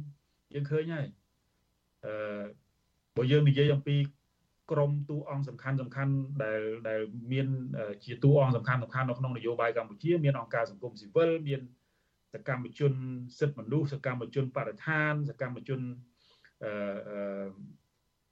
[0.54, 1.06] យើងឃើញហើយ
[2.04, 2.42] អឺ
[3.16, 3.96] បើយើងនិយាយអំពី
[4.70, 6.12] ក្រមតួអង្គសំខាន់សំខាន់
[6.44, 7.00] ដែលដែល
[7.32, 7.46] មាន
[8.04, 11.60] ជាតួអង្គសំខាន់សំខាន់នៅក្នុងនយោបាយកម្ពុជា មានអង្គការសង្គមស៊ីវិលមាន
[12.34, 12.92] សកម្មជន
[13.38, 15.80] សិទ្ធិមនុស្សសកម្មជនបរិស្ថានសកម្មជន
[16.64, 16.72] អឺ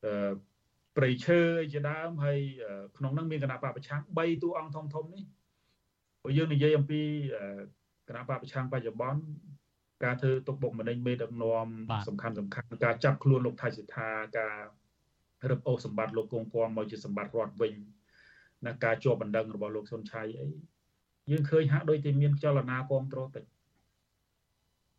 [0.04, 0.32] អឺ
[0.96, 1.40] ប្រៃឈើ
[1.72, 2.38] ជាដើមហើយ
[2.96, 5.24] ក្នុងនោះមានគណៈបពប្រឆាំង3តួអង្គធំធំនេះ
[6.22, 7.02] បើយើងនិយាយអំពី
[8.08, 9.20] គណៈបពប្រឆាំងបច្ចុប្បន្ន
[10.04, 11.66] ការធ្វើទុកបុកម្នេញមេដឹកនាំ
[12.08, 14.56] សំខាន់សំខាន់ការចាប់ខ្លួនលោកថៃសិដ្ឋាការ
[15.50, 17.74] រឹបអូសសម្បត្តិលោកគង់គំមកជាសម្បត្តិរដ្ឋវិញ
[18.66, 20.48] ណាការជាប់បណ្ដឹងរបស់លោកសុនឆៃអី
[21.30, 23.44] យើងឃើញហាក់ដូចជាមានចលនាគ្រប់គ្រងតិច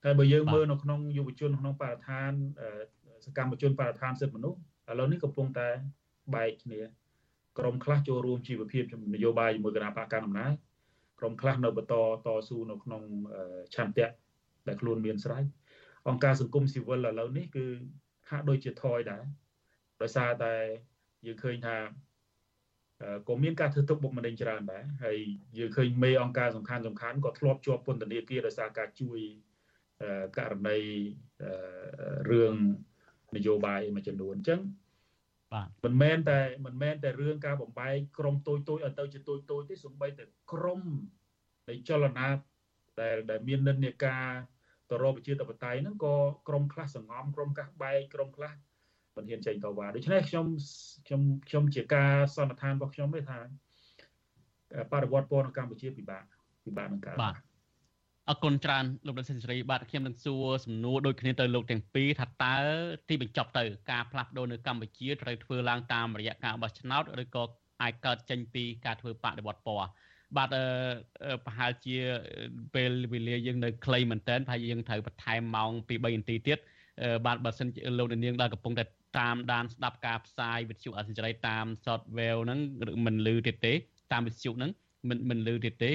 [0.03, 2.31] តែបើយើងមើលនៅក្នុងយុវជនក្នុងបរិស្ថាន
[3.25, 5.67] សកម្មជនបរិស្ថានសិទ្ធិមនុស្សឥឡូវនេះកំពុងតែ
[6.35, 6.79] បែកគ្នា
[7.59, 8.83] ក្រុមខ្លះចូលរួមជីវភាព
[9.15, 10.53] នយោបាយជាមួយគណៈបកកណ្ដាលអំណាច
[11.19, 11.95] ក្រុមខ្លះនៅបន្ត
[12.25, 13.01] តស៊ូនៅក្នុង
[13.75, 14.07] ឆន្ទៈ
[14.69, 15.45] ដែលខ្លួនមានស្រេច
[16.07, 17.65] អង្គការសង្គមស៊ីវិលឥឡូវនេះគឺ
[18.29, 19.23] ហាក់ដូចជាថយដែរ
[20.01, 20.55] ដោយសារតែ
[21.25, 21.77] យើងឃើញថា
[23.27, 25.17] ក៏មានការធ្វើទុកបុកម្នេញច្រើនដែរហើយ
[25.57, 29.19] យើងឃើញមេអង្គការសំខាន់សំខាន់ក៏ធ្លាប់ជាប់ពន្ធនាគារដោយសារការជួយ
[30.37, 30.79] ករណី
[32.31, 32.55] រឿង
[33.35, 34.61] នយោបាយមួយចំនួនអញ្ចឹង
[35.53, 40.81] បាទមិនមែនតែមិនមែនតែរឿងការបំបែកក្រុមតូចតូចឲ្យទៅជាតូចតូចទេសូម្បីតែក្រុម
[41.69, 42.27] នៃចលនា
[43.01, 44.25] ដែលដែលមាននិន្នាការ
[44.89, 46.15] ទៅរកប្រជាធិបតេយ្យហ្នឹងក៏
[46.47, 48.53] ក្រុមខ្លះសង្ងំក្រុមខ្លះបែកក្រុមខ្លះ
[49.15, 50.45] មិនហ៊ានចេញទៅវ៉ាដូច្នេះខ្ញុំ
[51.07, 53.39] ខ្ញុំខ្ញុំជាការសន្និដ្ឋានរបស់ខ្ញុំទេថា
[54.91, 56.23] បរិវត្តពណ៌នៅកម្ពុជាពិបាក
[56.65, 57.35] ពិបាកនឹងកើតបាទ
[58.29, 62.55] អរគុណច្រើនលោកដិនសេនស៊ូរីបាទខ្ញុំនឹងសួរសំណួរដូចគ្នាទៅលោកទាំងពីរថាតើ
[63.09, 67.43] ទីបញ្ចប់ទៅការផ្លាស់ប្ដូរនៅកម្ពុជាត្រូវធ្វើឡើងតាមរយៈការបោះឆ្នោតឬក៏
[67.81, 69.87] អាចកើតចេញពីការធ្វើបដិវត្តពណ៌
[70.35, 70.49] បាទ
[71.45, 71.97] ប្រហែលជា
[72.75, 76.59] ពេលវេលាយើងនៅខ្លីមែនតើថាយើងត្រូវបន្ថែមម៉ោងពី3នាទីទៀត
[77.25, 77.67] បាទបើសិន
[77.97, 78.83] លោកនាងដែលកំពុងតែ
[79.19, 82.59] តាមដានស្ដាប់ការផ្សាយវិទ្យុអសិរ័យតាម software ហ្នឹង
[83.05, 83.73] មិនលឺទៀតទេ
[84.13, 84.71] តាមវិទ្យុហ្នឹង
[85.09, 85.91] មិនមិនលឺទៀតទេ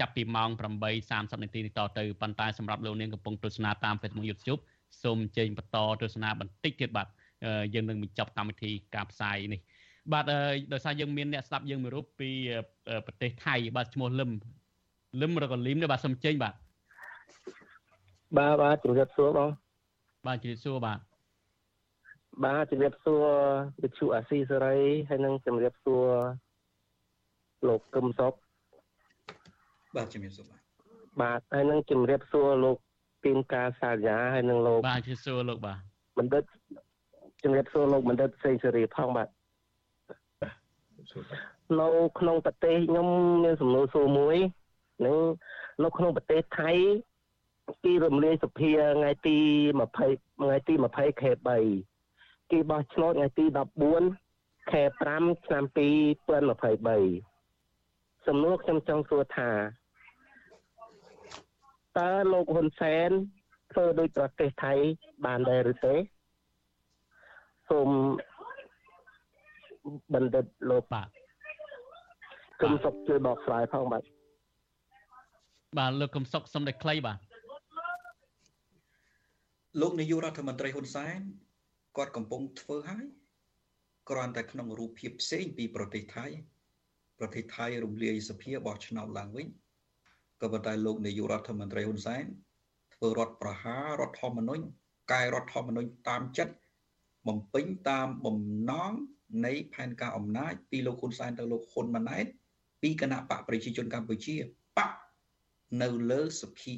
[0.00, 0.50] ចាប់ពីម៉ោង
[0.96, 4.60] 8:30នាទីនេះតទៅប៉ុន្តែសម្រាប់លោកនាងកំពុងទស្សនាតាម Facebook YouTube
[5.02, 7.08] សូមចេញបន្តទស្សនាបន្តិចទៀតបាទ
[7.74, 9.60] យើងនឹងបញ្ចប់កម្មវិធីការផ្សាយនេះ
[10.12, 10.24] បាទ
[10.72, 12.30] ដោយសារយើងមានអ្នកស្ដាប់យើងមួយរូបពី
[13.06, 14.30] ប្រទេសថៃបាទឈ្មោះលឹម
[15.20, 16.54] លឹមរកលីមនេះបាទសូមចេញបាទ
[18.38, 19.50] បាទបាទជំរាបសួរបង
[20.26, 20.98] បាទជំរាបសួរបាទ
[22.44, 23.24] បាទជំរាបសួរ
[23.82, 24.76] វិទ្យុអាស៊ីសេរី
[25.08, 26.06] ហើយនឹងជំរាបសួរ
[27.68, 28.32] លោកកឹមសុក
[29.96, 30.60] បាទជំរាបសួរបាទ
[31.22, 32.76] បាទហើយនឹងជំរាបសួរលោក
[33.24, 35.78] ពីមការសាយាហើយនឹងលោកបាទជំរាបសួរលោកបាទ
[36.18, 36.44] បណ្ឌិត
[37.44, 39.28] ជំរាបសួរលោកបណ្ឌិតសេងសេរីផងបាទ
[41.80, 41.88] នៅ
[42.18, 43.08] ក្នុងប្រទេសខ្ញុំ
[43.44, 44.36] មានសំណួរសួរមួយ
[45.06, 45.16] នឹង
[45.84, 46.70] នៅក្នុងប្រទេសថៃ
[47.82, 49.38] ពីរំលាយសភាថ្ងៃទី
[49.80, 51.30] 20ថ្ងៃទី20ខែ
[51.82, 53.44] 3គេបោះឆ្នោតថ្ងៃទី
[54.08, 55.06] 14ខែ5
[55.46, 59.50] ឆ្នាំ2023សំណួរខ្ញុំចង់សួរថា
[61.98, 63.10] តើលោកហ៊ុនសែន
[63.72, 64.74] ធ្វើដូចប្រទេសថៃ
[65.24, 65.94] បានដែរឬទេ
[67.70, 67.88] សូម
[70.14, 71.08] បណ្ឌិតលោកបាទ
[72.62, 74.02] គុំសុកជួយបកស្រាយផងបាទ
[75.78, 77.18] បាទលោកគុំសុកសុំតែខ្លីបាទ
[79.80, 81.18] លោកនាយករដ្ឋមន្ត្រីហ៊ុនសែន
[81.96, 83.06] គាត់កំពុងធ្វើហើយ
[84.10, 86.26] គ្រាន់តែក្នុងរូបភាពផ្សេងពីប្រទេសថៃ
[87.18, 89.46] ប្រទេសថៃរំលាយសភាបោះឆ្នោតឡើងវិញ
[90.40, 92.24] ក៏ប៉ុន្តែលោកនាយករដ្ឋមន្ត្រីហ៊ុនសែន
[92.94, 94.64] ធ្វើរដ្ឋប្រហាររដ្ឋធម្មនុញ្ញ
[95.12, 96.54] កែរដ្ឋធម្មនុញ្ញតាមចិត្ត
[97.28, 98.38] បំពេញតាមបំ
[98.70, 98.92] ណង
[99.44, 102.26] នៃផែនការអំណាចពីលោកហ៊ុនសែនទៅលោកហ៊ុនម៉ាណែត
[102.82, 104.34] ពីគណៈបកប្រជាជនកម្ពុជា
[104.78, 104.90] បក
[105.82, 106.76] នៅលើសភា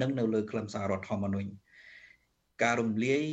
[0.00, 1.50] និងនៅលើខ្លឹមសាររដ្ឋធម្មនុញ្ញ
[2.62, 3.24] ការរំលាយ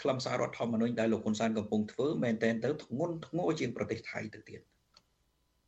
[0.00, 4.60] ខ្លឹមសាររដ្ឋធម្មនុញ្ញដែលលោកហ៊ុនសែនកំពុងធ្វើមែនតែនទៅធ្ងន់ធ្ងរជាងប្រទេសថៃទៅទៀត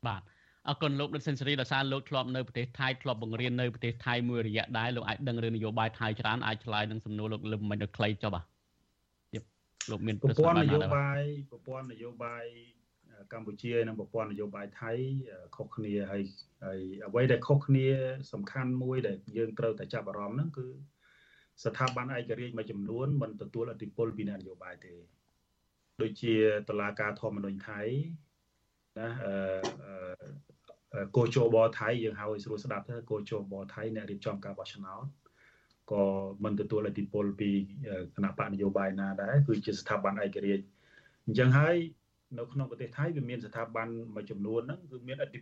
[0.06, 0.22] បាទ
[0.68, 8.44] អរគុណលោកដិតសេនស៊ូរីដោយសារលោកធ្លាប់នៅប្រទេសថៃធ្លាប់បង្រៀននៅប្រទេសថៃមួយរយៈដែរលោកអាចដឹងរឿងនយោបាយថៃច្រើនអាចឆ្លើយនឹងសំណួរលោកលឹមមិននៅខ្លីចុះបាទ
[9.90, 12.44] លោកមានប្រព័ន្ធនយោបាយប្រព័ន្ធនយោបាយ
[13.32, 14.92] កម្ពុជានិងប្រព័ន្ធនយោបាយថៃ
[15.56, 16.22] ខុសគ្នាហើយ
[16.64, 17.86] ហើយអ្វីដែលខុសគ្នា
[18.32, 20.66] សំខាន់មួយដែលយើងត្រូវតែចាប់អារម្មណ៍ហ្នឹងគឺ
[21.64, 24.94] ស្ថាប័នឯករាជ្យមួយចំនួនមិនទទួលឥទ្ធិពលពីនយោបាយទេ
[26.02, 26.34] ដូចជា
[26.68, 27.80] តុលាការធម្មនុញ្ញថៃ
[28.98, 35.04] ណាអឺកោជបថៃយើងហៅឲ្យស្រួលស្ដាប់ទៅកោជបថៃអ្នករៀបចំការបោះឆ្នោត
[35.90, 36.02] ក៏
[36.44, 37.50] មិនទទួលឥទ្ធិពលពី
[38.16, 40.64] គណៈបកនយោបាយណាដែរគឺជាស្ថាប័នឯករាជ្យ
[41.26, 41.76] អញ្ចឹងហើយ
[42.38, 45.40] នៅក្នុងប្រទេសថៃវាមានស្ថាប័នមួយចំនួនហ្នឹងគឺមានឥទ្ធិ